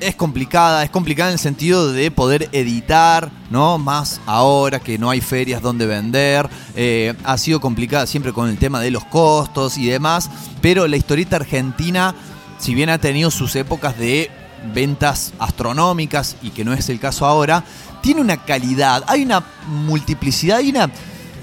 [0.00, 3.78] es complicada, es complicada en el sentido de poder editar, ¿no?
[3.78, 6.48] Más ahora que no hay ferias donde vender.
[6.74, 10.30] eh, ha sido complicada siempre con el tema de los costos y demás.
[10.60, 12.14] Pero la historieta argentina,
[12.58, 14.30] si bien ha tenido sus épocas de
[14.74, 17.64] ventas astronómicas y que no es el caso ahora,
[18.02, 20.90] tiene una calidad, hay una multiplicidad, hay una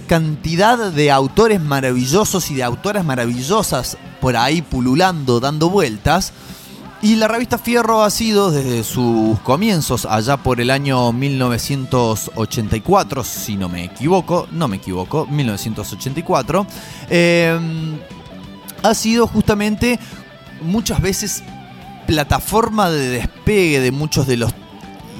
[0.08, 6.34] cantidad de autores maravillosos y de autoras maravillosas por ahí pululando, dando vueltas.
[7.02, 13.56] Y la revista Fierro ha sido desde sus comienzos, allá por el año 1984, si
[13.56, 16.66] no me equivoco, no me equivoco, 1984,
[17.10, 17.60] eh,
[18.82, 20.00] ha sido justamente
[20.62, 21.44] muchas veces
[22.08, 24.52] plataforma de despegue de muchos de los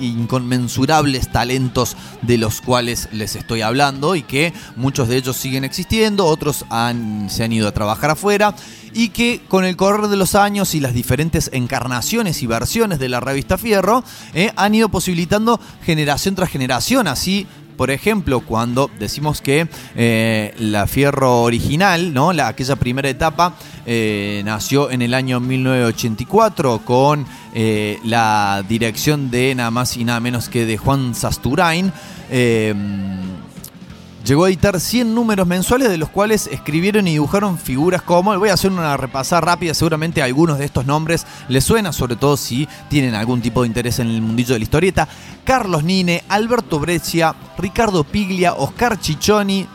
[0.02, 6.26] inconmensurables talentos de los cuales les estoy hablando y que muchos de ellos siguen existiendo,
[6.26, 8.56] otros han, se han ido a trabajar afuera
[8.94, 13.10] y que con el correr de los años y las diferentes encarnaciones y versiones de
[13.10, 14.04] la revista Fierro
[14.34, 17.48] eh, han ido posibilitando generación tras generación así
[17.78, 22.34] Por ejemplo, cuando decimos que eh, la Fierro original, ¿no?
[22.34, 23.54] La, aquella primera etapa,
[23.86, 27.28] eh, nació en el año 1984 con
[28.04, 31.94] la dirección de nada más y nada menos que de Juan Sasturain.
[34.28, 38.50] Llegó a editar 100 números mensuales de los cuales escribieron y dibujaron figuras como, voy
[38.50, 42.68] a hacer una repasada rápida, seguramente algunos de estos nombres les suena, sobre todo si
[42.90, 45.08] tienen algún tipo de interés en el mundillo de la historieta.
[45.46, 49.66] Carlos Nine, Alberto Breccia, Ricardo Piglia, Oscar Chichoni,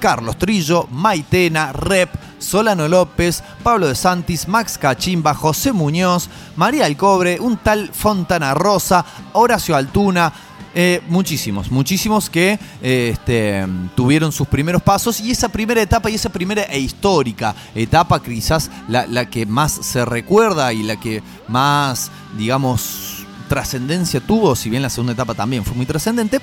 [0.00, 2.08] Carlos Trillo, Maitena, Rep,
[2.38, 9.04] Solano López, Pablo de Santis, Max Cachimba, José Muñoz, María Alcobre, un tal Fontana Rosa,
[9.34, 10.32] Horacio Altuna,
[10.74, 16.14] eh, muchísimos, muchísimos que eh, este, tuvieron sus primeros pasos y esa primera etapa y
[16.14, 22.10] esa primera e histórica etapa quizás la, que más se recuerda y la que más,
[22.38, 26.40] digamos, trascendencia tuvo, si bien la segunda etapa también fue muy trascendente,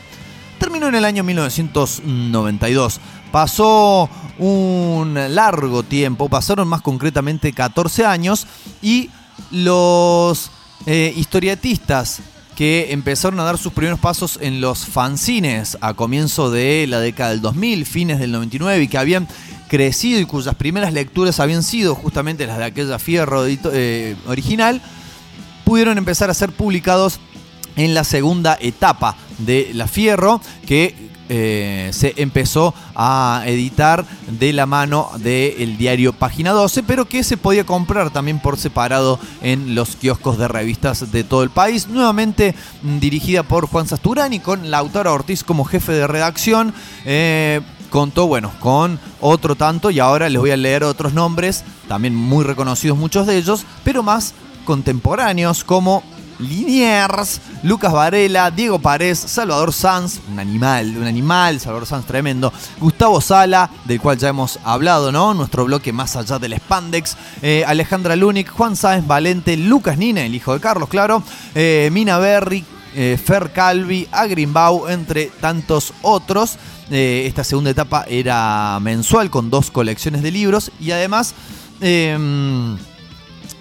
[0.60, 3.00] terminó en el año 1992.
[3.32, 8.46] Pasó un largo tiempo, pasaron más concretamente 14 años
[8.82, 9.10] y
[9.50, 10.52] los
[10.86, 12.22] eh, historietistas
[12.60, 17.30] que empezaron a dar sus primeros pasos en los fanzines a comienzo de la década
[17.30, 19.30] del 2000, fines del 99, y que habían
[19.70, 24.82] crecido y cuyas primeras lecturas habían sido justamente las de aquella fierro eh, original,
[25.64, 27.22] pudieron empezar a ser publicados
[27.78, 34.04] en la segunda etapa de La Fierro, que eh, se empezó a editar
[34.40, 39.20] de la mano del diario Página 12, pero que se podía comprar también por separado
[39.44, 41.88] en los kioscos de revistas de todo el país.
[41.88, 46.74] Nuevamente mm, dirigida por Juan Sasturani, con Lautaro Ortiz como jefe de redacción.
[47.06, 47.62] Eh,
[47.92, 52.44] contó, bueno, con otro tanto y ahora les voy a leer otros nombres, también muy
[52.44, 54.34] reconocidos muchos de ellos, pero más
[54.66, 56.04] contemporáneos como
[56.40, 63.22] Liniers, Lucas Varela, Diego Párez, Salvador Sanz, un animal, un animal, Salvador Sanz tremendo, Gustavo
[63.22, 65.34] Sala, del cual ya hemos hablado, ¿no?
[65.34, 70.34] Nuestro bloque más allá del Spandex, eh, Alejandra Lunik, Juan Sáenz Valente, Lucas Nina, el
[70.34, 71.22] hijo de Carlos, claro,
[71.56, 72.64] eh, Mina Berry,
[72.96, 76.58] eh, Fer Calvi, Agrimbau, entre tantos otros.
[76.92, 81.36] Esta segunda etapa era mensual con dos colecciones de libros y además
[81.82, 82.76] em,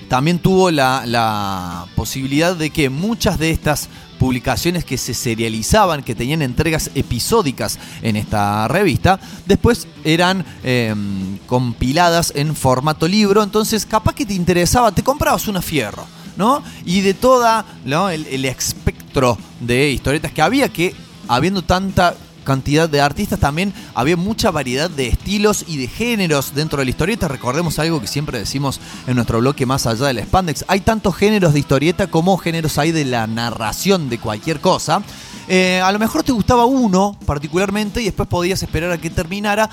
[0.08, 6.14] también tuvo la, la posibilidad de que muchas de estas publicaciones que se serializaban, que
[6.14, 14.14] tenían entregas episódicas en esta revista, después eran em, compiladas en formato libro, entonces capaz
[14.14, 16.04] que te interesaba, te comprabas una fierro,
[16.36, 16.62] ¿no?
[16.84, 18.10] Y de toda ¿no?
[18.10, 20.94] el, el espectro de historietas que había, que
[21.28, 22.14] habiendo tanta
[22.48, 26.90] cantidad de artistas, también había mucha variedad de estilos y de géneros dentro de la
[26.90, 27.28] historieta.
[27.28, 30.64] Recordemos algo que siempre decimos en nuestro bloque más allá del Spandex.
[30.66, 35.02] Hay tantos géneros de historieta como géneros hay de la narración de cualquier cosa.
[35.46, 39.68] Eh, a lo mejor te gustaba uno particularmente y después podías esperar a que terminara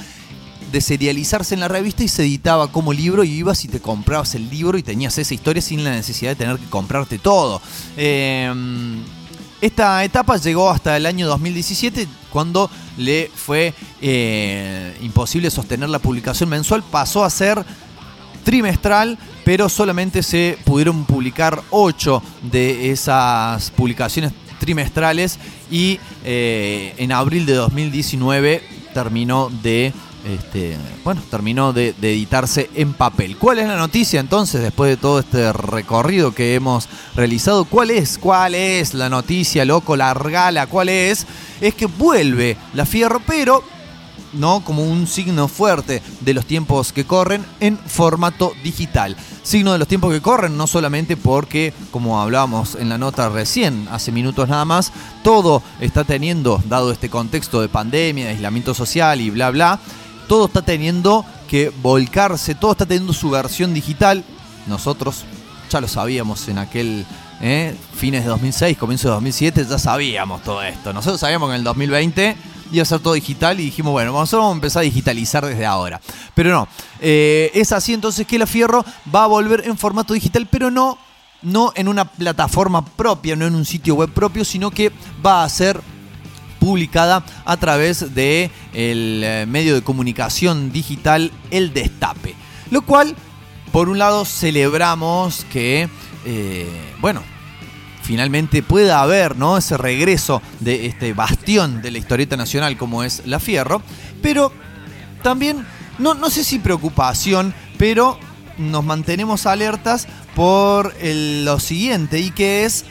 [0.70, 4.36] de serializarse en la revista y se editaba como libro y ibas y te comprabas
[4.36, 7.62] el libro y tenías esa historia sin la necesidad de tener que comprarte todo.
[7.96, 8.54] Eh,
[9.66, 16.50] esta etapa llegó hasta el año 2017, cuando le fue eh, imposible sostener la publicación
[16.50, 16.84] mensual.
[16.84, 17.66] Pasó a ser
[18.44, 25.40] trimestral, pero solamente se pudieron publicar 8 de esas publicaciones trimestrales
[25.72, 28.64] y eh, en abril de 2019
[28.94, 29.94] terminó de
[30.26, 33.38] este, bueno, terminó de, editarse en papel.
[33.38, 37.66] ¿Cuál es la noticia entonces después de todo este recorrido que hemos realizado?
[37.66, 38.18] ¿Cuál es?
[38.18, 39.96] ¿Cuál es la noticia, loco?
[39.96, 41.28] Largala, ¿cuál es?
[41.62, 43.64] Es que vuelve la Fierro, pero
[44.34, 49.16] no como un signo fuerte de los tiempos que corren en formato digital.
[49.44, 53.88] Signo de los tiempos que corren no solamente porque, como hablábamos en la nota recién,
[53.92, 54.92] hace minutos nada más,
[55.24, 59.80] todo está teniendo, dado este contexto de pandemia, de aislamiento social y bla bla,
[60.28, 64.24] todo está teniendo que volcarse, todo está teniendo su versión digital.
[64.68, 65.24] Nosotros
[65.70, 67.06] ya lo sabíamos en aquel
[67.42, 67.76] ¿eh?
[67.94, 70.94] fines de 2006, comienzo de 2007, ya sabíamos todo esto.
[70.94, 72.38] Nosotros sabíamos que en el 2020
[72.72, 75.66] iba a ser todo digital y dijimos, bueno, nosotros vamos a empezar a digitalizar desde
[75.66, 76.02] ahora.
[76.34, 76.68] Pero no,
[77.00, 78.84] eh, es así entonces que la Fierro
[79.14, 80.98] va a volver en formato digital, pero no,
[81.42, 84.92] no en una plataforma propia, no en un sitio web propio, sino que
[85.26, 85.80] va a ser
[86.66, 92.34] publicada a través de el eh, medio de comunicación digital El Destape.
[92.72, 93.16] Lo cual,
[93.72, 95.88] por un lado, celebramos que,
[96.26, 96.68] eh,
[97.02, 97.22] bueno,
[98.02, 99.60] finalmente pueda haber ¿no?
[99.60, 103.84] ese regreso de este bastión de la historieta nacional como es La Fierro,
[104.24, 104.52] pero
[105.22, 105.68] también,
[106.00, 108.18] no, no sé si preocupación, pero
[108.58, 112.86] nos mantenemos alertas por lo siguiente y que es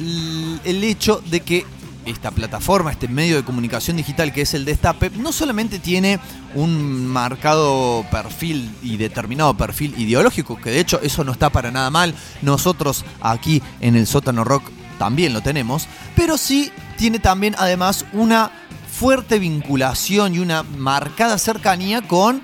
[0.00, 1.66] el hecho de que
[2.06, 6.20] esta plataforma, este medio de comunicación digital que es el Destape, no solamente tiene
[6.54, 11.90] un marcado perfil y determinado perfil ideológico, que de hecho eso no está para nada
[11.90, 18.04] mal, nosotros aquí en el sótano rock también lo tenemos, pero sí tiene también además
[18.12, 18.50] una
[18.90, 22.42] fuerte vinculación y una marcada cercanía con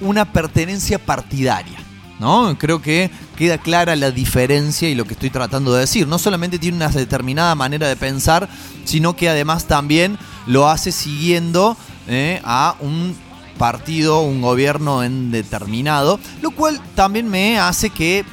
[0.00, 1.79] una pertenencia partidaria.
[2.20, 2.54] ¿No?
[2.58, 6.06] Creo que queda clara la diferencia y lo que estoy tratando de decir.
[6.06, 8.48] No solamente tiene una determinada manera de pensar,
[8.84, 13.16] sino que además también lo hace siguiendo eh, a un
[13.56, 18.24] partido, un gobierno en determinado, lo cual también me hace que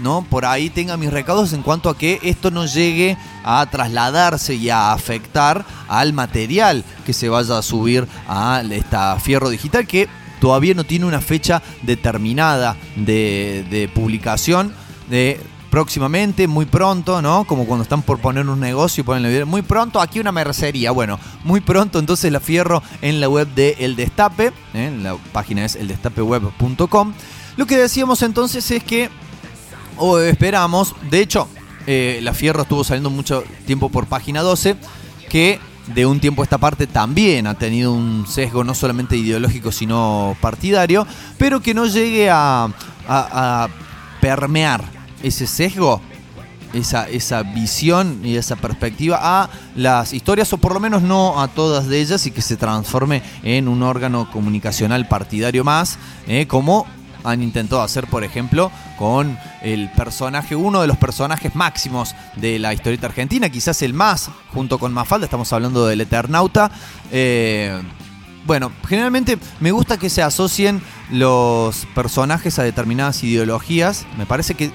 [0.00, 0.24] ¿no?
[0.28, 4.70] Por ahí tenga mis recaudos en cuanto a que esto no llegue a trasladarse y
[4.70, 10.08] a afectar al material que se vaya a subir a esta fierro digital que
[10.40, 14.72] todavía no tiene una fecha determinada de, publicación.
[15.10, 15.40] De,
[15.70, 17.44] próximamente, muy pronto, ¿no?
[17.44, 19.46] Como cuando están por poner un negocio y ponen video.
[19.46, 20.90] Muy pronto, aquí una mercería.
[20.90, 24.52] Bueno, muy pronto entonces la fierro en la web de El Destape.
[24.74, 24.98] ¿eh?
[25.02, 27.12] La página es eldestapeweb.com.
[27.56, 29.10] Lo que decíamos entonces es que
[29.98, 30.94] o esperamos.
[31.10, 31.48] De hecho,
[31.86, 34.76] eh, la Fierro estuvo saliendo mucho tiempo por página 12,
[35.28, 35.58] que
[35.94, 40.36] de un tiempo a esta parte también ha tenido un sesgo no solamente ideológico, sino
[40.40, 41.06] partidario,
[41.38, 42.68] pero que no llegue a,
[44.20, 44.84] permear
[45.22, 46.00] ese sesgo.
[46.74, 51.48] Esa, esa visión y esa perspectiva a las historias, o por lo menos no a
[51.48, 56.86] todas de ellas, y que se transforme en un órgano comunicacional partidario más, eh, como
[57.24, 62.72] han intentado hacer, por ejemplo, con el personaje, uno de los personajes máximos de la
[62.72, 66.70] historieta argentina, quizás el más, junto con Mafalda, estamos hablando del Eternauta.
[67.10, 67.80] Eh,
[68.46, 70.80] bueno, generalmente me gusta que se asocien
[71.10, 74.06] los personajes a determinadas ideologías.
[74.16, 74.70] Me parece que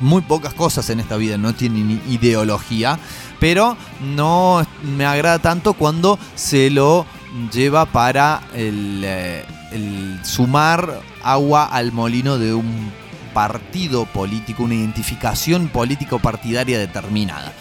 [0.00, 2.98] muy pocas cosas en esta vida no tienen ideología,
[3.38, 4.66] pero no
[4.96, 7.06] me agrada tanto cuando se lo
[7.52, 12.92] lleva para el, eh, el sumar agua al molino de un
[13.32, 17.52] partido político, una identificación político-partidaria determinada.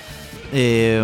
[0.51, 1.03] Eh,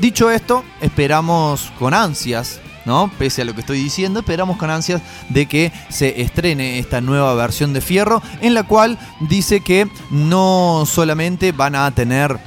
[0.00, 3.10] dicho esto, esperamos con ansias, ¿no?
[3.18, 7.34] Pese a lo que estoy diciendo, esperamos con ansias de que se estrene esta nueva
[7.34, 12.38] versión de Fierro, en la cual dice que no solamente van a tener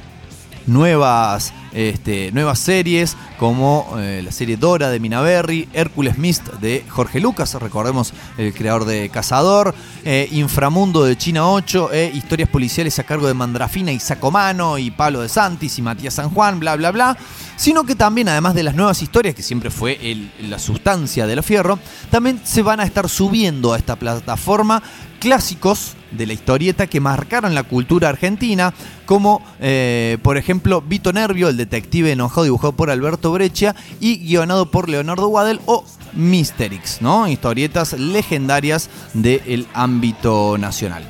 [0.66, 6.84] nuevas, este, nuevas series como eh, la serie Dora de Mina Berry, Hércules Mist de
[6.88, 9.74] Jorge Lucas, recordemos el creador de Cazador,
[10.04, 14.90] eh, Inframundo de China 8, eh, historias policiales a cargo de Mandrafina y Sacomano y
[14.90, 17.16] Pablo de Santis y Matías San Juan, bla bla bla,
[17.56, 21.36] sino que también además de las nuevas historias, que siempre fue el- la sustancia de
[21.36, 21.78] la Fierro,
[22.10, 24.82] también se van a estar subiendo a esta plataforma
[25.20, 28.72] clásicos de la historieta que marcaron la cultura argentina,
[29.06, 34.70] como eh, por ejemplo Vito Nervio, el detective enojado dibujado por Alberto Breccia y guionado
[34.70, 37.28] por Leonardo Waddell, o Mysterix, ¿no?
[37.28, 41.04] Historietas legendarias del ámbito nacional.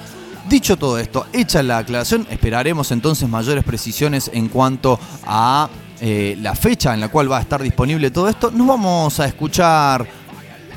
[0.49, 5.69] Dicho todo esto, hecha la aclaración, esperaremos entonces mayores precisiones en cuanto a
[6.01, 8.51] eh, la fecha en la cual va a estar disponible todo esto.
[8.51, 10.07] Nos vamos a escuchar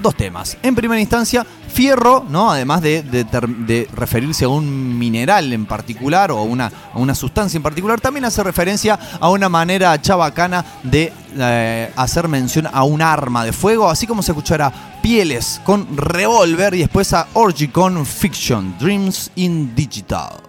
[0.01, 0.57] dos temas.
[0.61, 2.51] En primera instancia, fierro, ¿no?
[2.51, 7.63] Además de, referirse a un mineral en particular o a una, a una sustancia en
[7.63, 13.43] particular, también hace referencia a una manera chabacana de eh, hacer mención a un arma
[13.43, 14.71] de fuego, así como se escuchará
[15.01, 20.42] Pieles con Revolver y después a Orgy con Fiction, Dreams in Digital.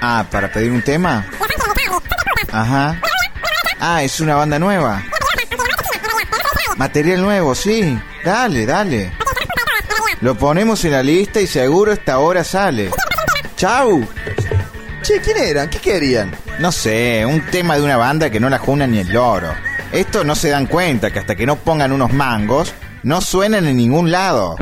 [0.00, 1.24] Ah, ah, para pedir un tema.
[2.52, 3.00] Ajá.
[3.80, 5.02] Ah, es una banda nueva.
[6.76, 7.98] Material nuevo, sí.
[8.24, 9.12] Dale, dale.
[10.20, 12.90] Lo ponemos en la lista y seguro esta hora sale.
[13.56, 14.06] Chau.
[15.02, 15.70] Che, ¿quién eran?
[15.70, 16.36] ¿Qué querían?
[16.58, 19.54] No sé, un tema de una banda que no la juna ni el loro.
[19.92, 23.76] Estos no se dan cuenta que hasta que no pongan unos mangos, no suenan en
[23.76, 24.56] ningún lado.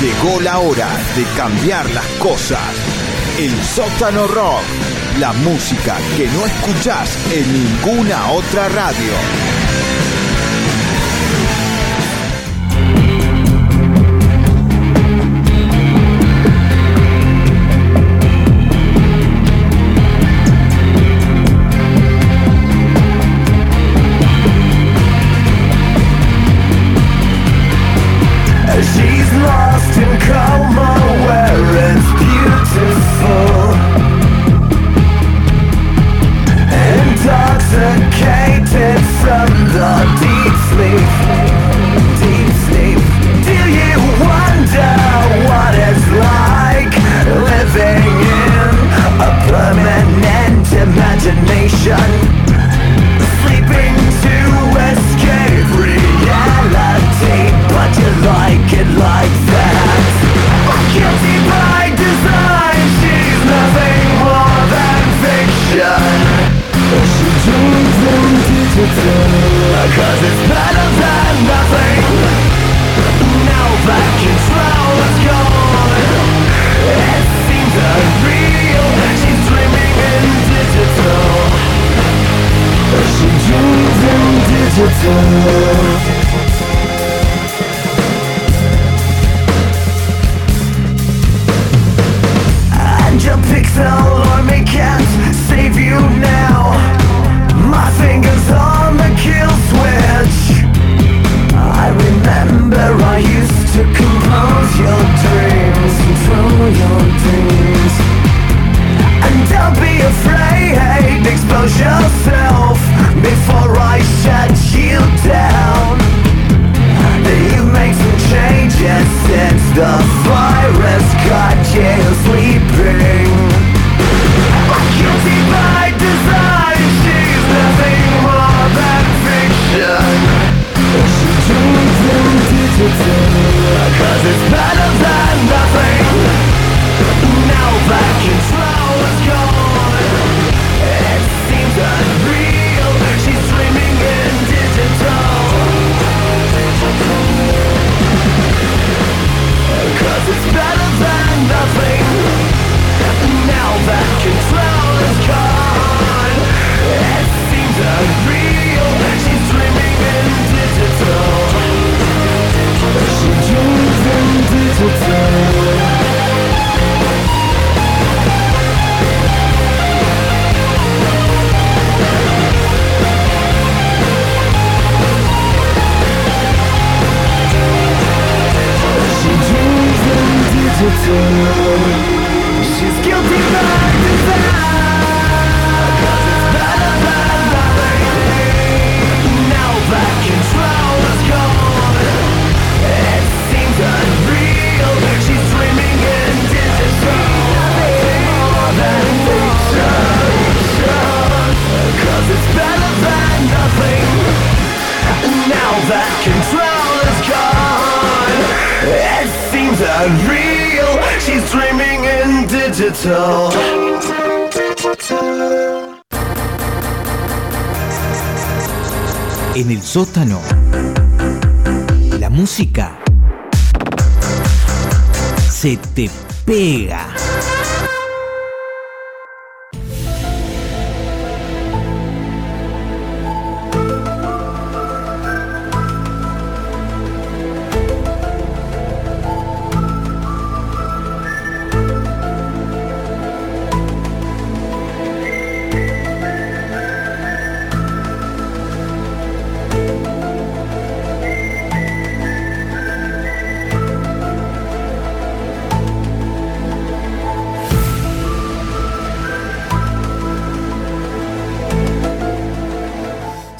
[0.00, 2.60] Llegó la hora de cambiar las cosas.
[3.38, 4.60] El sótano rock.
[5.18, 9.12] La música que no escuchás en ninguna otra radio.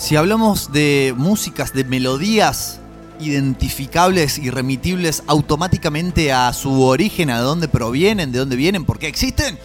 [0.07, 2.78] Si hablamos de músicas, de melodías
[3.19, 9.09] identificables y remitibles automáticamente a su origen, a dónde provienen, de dónde vienen, por qué
[9.09, 9.59] existen,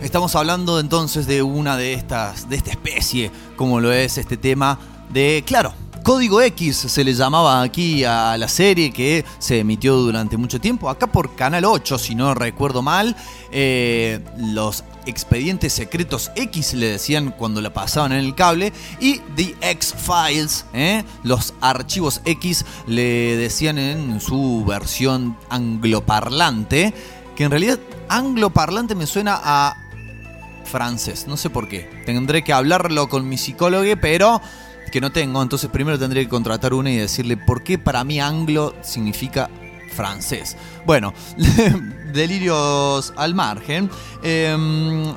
[0.00, 4.78] estamos hablando entonces de una de estas, de esta especie, como lo es este tema
[5.12, 5.74] de, claro,
[6.10, 10.90] Código X se le llamaba aquí a la serie que se emitió durante mucho tiempo,
[10.90, 13.14] acá por Canal 8, si no recuerdo mal.
[13.52, 18.72] Eh, los expedientes secretos X le decían cuando la pasaban en el cable.
[18.98, 21.04] Y The X-Files, ¿eh?
[21.22, 26.92] los archivos X le decían en su versión angloparlante.
[27.36, 27.78] Que en realidad
[28.08, 29.76] angloparlante me suena a
[30.64, 32.02] francés, no sé por qué.
[32.04, 34.40] Tendré que hablarlo con mi psicólogo, pero
[34.90, 38.20] que no tengo, entonces primero tendré que contratar una y decirle por qué para mí
[38.20, 39.48] anglo significa
[39.94, 40.56] francés.
[40.86, 41.12] Bueno,
[42.12, 43.90] delirios al margen.
[44.22, 45.14] Em,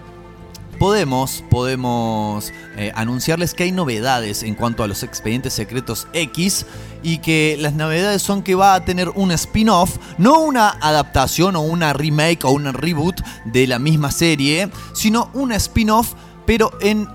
[0.80, 6.66] podemos, podemos eh, anunciarles que hay novedades en cuanto a los expedientes secretos X
[7.04, 11.62] y que las novedades son que va a tener un spin-off, no una adaptación o
[11.62, 16.14] una remake o un reboot de la misma serie, sino un spin-off
[16.46, 17.08] pero en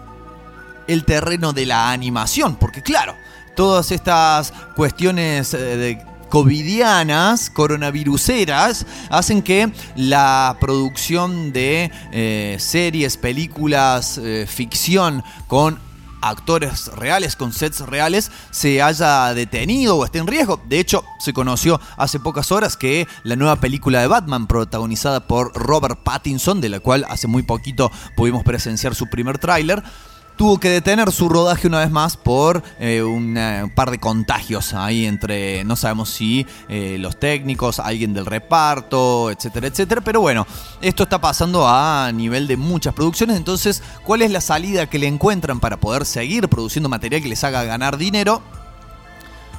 [0.88, 3.14] el terreno de la animación, porque claro,
[3.54, 14.18] todas estas cuestiones eh, de covidianas, coronaviruseras, hacen que la producción de eh, series, películas,
[14.18, 15.78] eh, ficción con
[16.20, 20.60] actores reales, con sets reales, se haya detenido o esté en riesgo.
[20.68, 25.52] De hecho, se conoció hace pocas horas que la nueva película de Batman, protagonizada por
[25.54, 29.82] Robert Pattinson, de la cual hace muy poquito pudimos presenciar su primer tráiler,
[30.38, 34.72] tuvo que detener su rodaje una vez más por eh, una- un par de contagios
[34.72, 40.00] ahí entre, no sabemos si eh, los técnicos, alguien del reparto, etcétera, etcétera.
[40.00, 40.46] Pero bueno,
[40.80, 43.36] esto está pasando a nivel de muchas producciones.
[43.36, 47.44] Entonces, ¿cuál es la salida que le encuentran para poder seguir produciendo material que les
[47.44, 48.40] haga ganar dinero?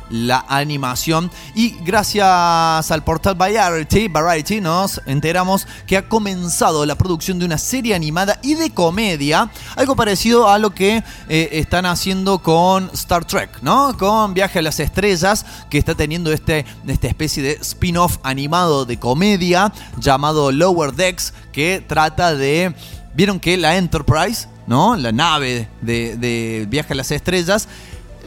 [0.09, 7.39] La animación y gracias al portal Variety, Variety nos enteramos que ha comenzado la producción
[7.39, 12.39] de una serie animada y de comedia, algo parecido a lo que eh, están haciendo
[12.39, 13.97] con Star Trek, ¿no?
[13.97, 18.97] Con Viaje a las Estrellas, que está teniendo este, esta especie de spin-off animado de
[18.97, 22.73] comedia llamado Lower Decks, que trata de...
[23.13, 24.95] Vieron que la Enterprise, ¿no?
[24.95, 27.67] La nave de, de Viaje a las Estrellas,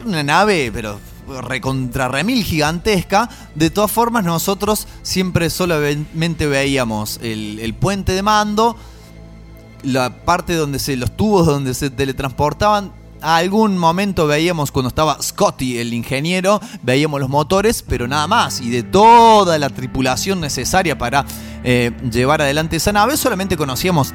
[0.05, 0.99] una nave, pero
[1.41, 3.29] recontra remil gigantesca.
[3.55, 8.75] De todas formas, nosotros siempre solamente veíamos el, el puente de mando,
[9.83, 12.91] la parte donde se, los tubos donde se teletransportaban.
[13.21, 18.59] A algún momento veíamos cuando estaba Scotty, el ingeniero, veíamos los motores, pero nada más.
[18.59, 21.25] Y de toda la tripulación necesaria para
[21.63, 24.13] eh, llevar adelante esa nave, solamente conocíamos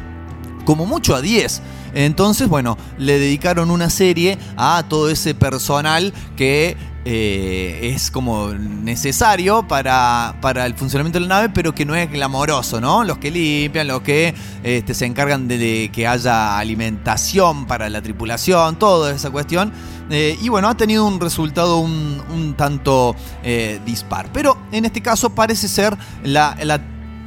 [0.69, 1.62] como mucho a 10.
[1.95, 6.77] Entonces, bueno, le dedicaron una serie a todo ese personal que
[7.07, 12.12] eh, es como necesario para, para el funcionamiento de la nave, pero que no es
[12.12, 13.03] glamoroso, ¿no?
[13.03, 18.78] Los que limpian, los que este, se encargan de, que haya alimentación para la tripulación,
[18.78, 19.73] toda esa cuestión.
[20.11, 24.28] Eh, y bueno, ha tenido un resultado un, un tanto eh, dispar.
[24.35, 26.78] Pero en este caso parece ser la, la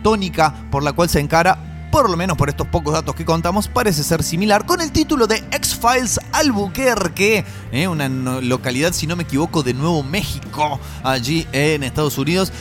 [0.04, 3.68] tónica por la cual se encara por lo menos por estos pocos datos que contamos,
[3.68, 9.24] parece ser similar con el título de X-Files Albuquerque, eh, una localidad, si no me
[9.24, 12.54] equivoco, de Nuevo México, allí en Estados Unidos.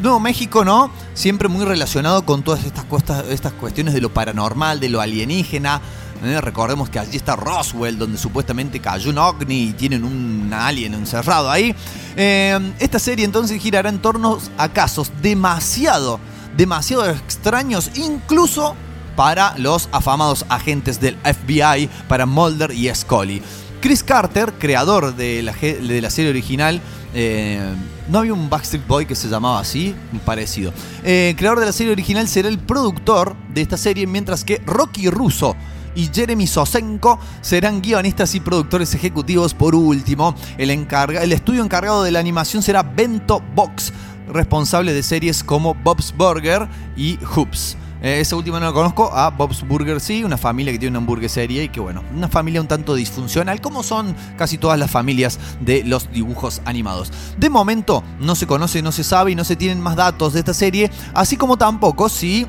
[0.00, 0.90] Nuevo México, ¿no?
[1.12, 5.80] Siempre muy relacionado con todas estas, costas- estas cuestiones de lo paranormal, de lo alienígena.
[6.22, 10.94] Eh, recordemos que allí está Roswell, donde supuestamente cayó un ovni y tienen un alien
[10.94, 11.74] encerrado ahí.
[12.16, 16.18] Eh, esta serie entonces girará en torno a casos demasiado
[16.56, 18.74] demasiado extraños, incluso
[19.16, 23.42] para los afamados agentes del FBI, para Mulder y Scully.
[23.80, 26.80] Chris Carter, creador de la, de la serie original,
[27.12, 27.60] eh,
[28.08, 29.94] no había un Backstreet Boy que se llamaba así,
[30.24, 30.72] parecido.
[31.04, 35.10] Eh, creador de la serie original será el productor de esta serie, mientras que Rocky
[35.10, 35.54] Russo
[35.94, 39.54] y Jeremy Sosenko serán guionistas y productores ejecutivos.
[39.54, 43.92] Por último, el, encarga- el estudio encargado de la animación será Bento Box,
[44.28, 47.76] responsable de series como Bob's Burger y Hoops.
[48.02, 50.98] Eh, esa última no la conozco, a Bob's Burger sí, una familia que tiene una
[50.98, 55.38] hamburguesería y que bueno, una familia un tanto disfuncional, como son casi todas las familias
[55.60, 57.10] de los dibujos animados.
[57.38, 60.40] De momento no se conoce, no se sabe y no se tienen más datos de
[60.40, 62.46] esta serie, así como tampoco si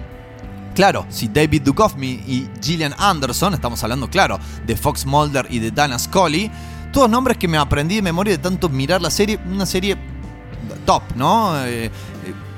[0.76, 5.72] Claro, si David Duchovny y Gillian Anderson, estamos hablando, claro, de Fox Mulder y de
[5.72, 6.52] Dana Scully,
[6.91, 9.97] todos nombres que me aprendí de memoria de tanto mirar la serie, una serie
[10.86, 11.57] top, ¿no?
[11.65, 11.91] Eh, eh,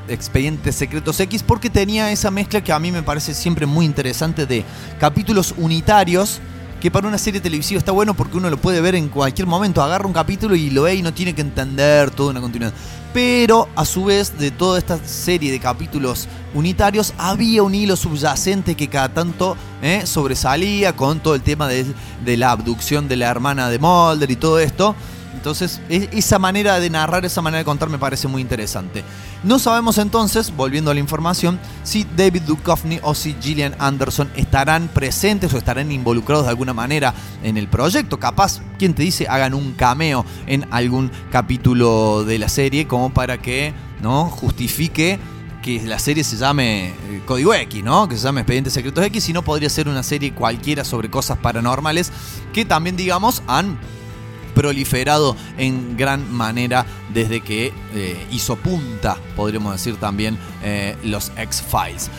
[0.10, 4.46] Expedientes Secretos X, porque tenía esa mezcla que a mí me parece siempre muy interesante
[4.46, 4.64] de
[5.00, 6.40] capítulos unitarios
[6.80, 9.82] que para una serie televisiva está bueno porque uno lo puede ver en cualquier momento.
[9.82, 12.74] Agarra un capítulo y lo ve y no tiene que entender toda una continuidad.
[13.14, 18.76] Pero a su vez, de toda esta serie de capítulos unitarios, había un hilo subyacente
[18.76, 21.86] que cada tanto eh, sobresalía con todo el tema de,
[22.24, 24.96] de la abducción de la hermana de Mulder y todo esto.
[25.38, 29.04] Entonces, e- esa manera de narrar, esa manera de contar me parece muy interesante.
[29.44, 34.88] No sabemos entonces, volviendo a la información, si David Duchovny o si Gillian Anderson estarán
[34.88, 38.20] presentes o estarán involucrados de alguna manera en el proyecto.
[38.20, 43.38] Capaz, quien te dice, hagan un cameo en algún capítulo de la serie como para
[43.38, 45.20] que no justifique
[45.62, 48.08] que la serie se llame eh, Código X, ¿no?
[48.08, 51.38] Que se llame Expedientes Secretos X, si no podría ser una serie cualquiera sobre cosas
[51.38, 52.12] paranormales
[52.54, 53.78] que también, digamos, han
[54.58, 62.10] proliferado en gran manera desde que eh, hizo punta, podríamos decir también, eh, los X-Files.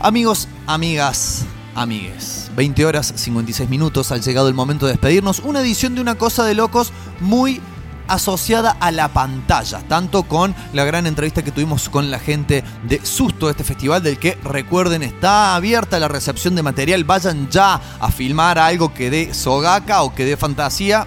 [0.00, 1.44] Amigos, amigas,
[1.76, 5.38] amigues, 20 horas 56 minutos, ha llegado el momento de despedirnos.
[5.38, 7.60] Una edición de Una Cosa de Locos muy
[8.08, 13.06] asociada a la pantalla, tanto con la gran entrevista que tuvimos con la gente de
[13.06, 18.10] Susto, este festival del que recuerden está abierta la recepción de material, vayan ya a
[18.10, 21.06] filmar algo que dé sogaca o que dé fantasía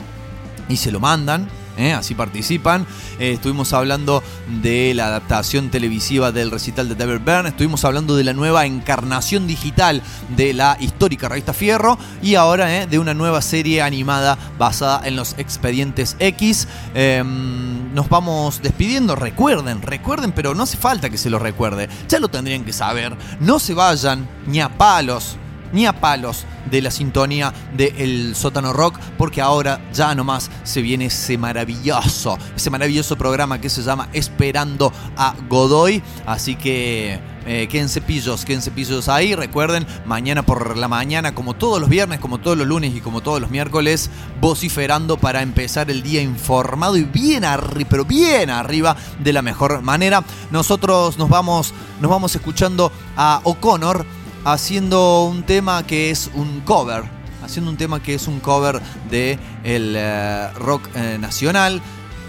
[0.69, 1.47] y se lo mandan.
[1.77, 1.93] ¿eh?
[1.93, 2.85] Así participan.
[3.19, 4.23] Eh, estuvimos hablando
[4.61, 7.49] de la adaptación televisiva del recital de David Byrne.
[7.49, 10.01] Estuvimos hablando de la nueva encarnación digital
[10.35, 11.97] de la histórica revista Fierro.
[12.21, 12.87] Y ahora ¿eh?
[12.87, 16.67] de una nueva serie animada basada en los expedientes X.
[16.93, 19.15] Eh, nos vamos despidiendo.
[19.15, 21.89] Recuerden, recuerden, pero no hace falta que se lo recuerde.
[22.09, 23.15] Ya lo tendrían que saber.
[23.39, 25.37] No se vayan ni a palos
[25.71, 31.05] ni a palos de la sintonía del sótano rock, porque ahora ya nomás se viene
[31.05, 36.01] ese maravilloso, ese maravilloso programa que se llama Esperando a Godoy.
[36.25, 39.33] Así que eh, quédense pillos, quédense pillos ahí.
[39.33, 43.21] Recuerden, mañana por la mañana, como todos los viernes, como todos los lunes y como
[43.21, 44.09] todos los miércoles,
[44.41, 49.81] vociferando para empezar el día informado y bien arriba, pero bien arriba de la mejor
[49.81, 50.23] manera.
[50.51, 54.05] Nosotros nos vamos, nos vamos escuchando a O'Connor
[54.53, 57.03] haciendo un tema que es un cover,
[57.43, 61.81] haciendo un tema que es un cover de el eh, rock eh, nacional.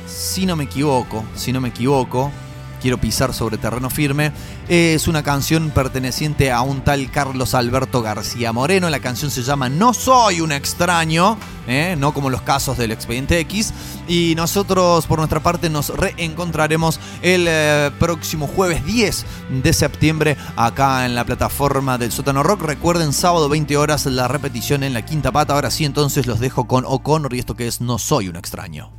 [0.06, 2.32] Si no me equivoco, si no me equivoco,
[2.80, 4.32] quiero pisar sobre terreno firme.
[4.68, 8.90] Es una canción perteneciente a un tal Carlos Alberto García Moreno.
[8.90, 11.96] La canción se llama No soy un extraño, ¿eh?
[11.98, 13.72] no como los casos del expediente X.
[14.08, 19.26] Y nosotros, por nuestra parte, nos reencontraremos el eh, próximo jueves 10
[19.62, 22.62] de septiembre acá en la plataforma del Sótano Rock.
[22.62, 25.54] Recuerden, sábado 20 horas la repetición en la quinta pata.
[25.54, 28.90] Ahora sí, entonces los dejo con O'Connor y esto que es No soy un extraño.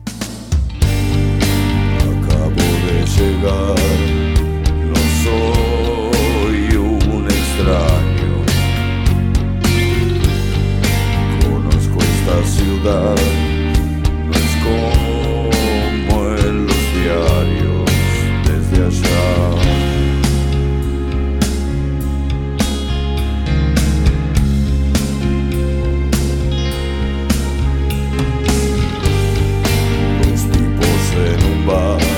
[3.17, 3.75] Llegar,
[4.91, 8.33] no soy un extraño.
[11.43, 13.17] Conozco esta ciudad,
[14.25, 17.89] no es como en los diarios
[18.45, 19.29] desde allá.
[30.21, 32.08] Los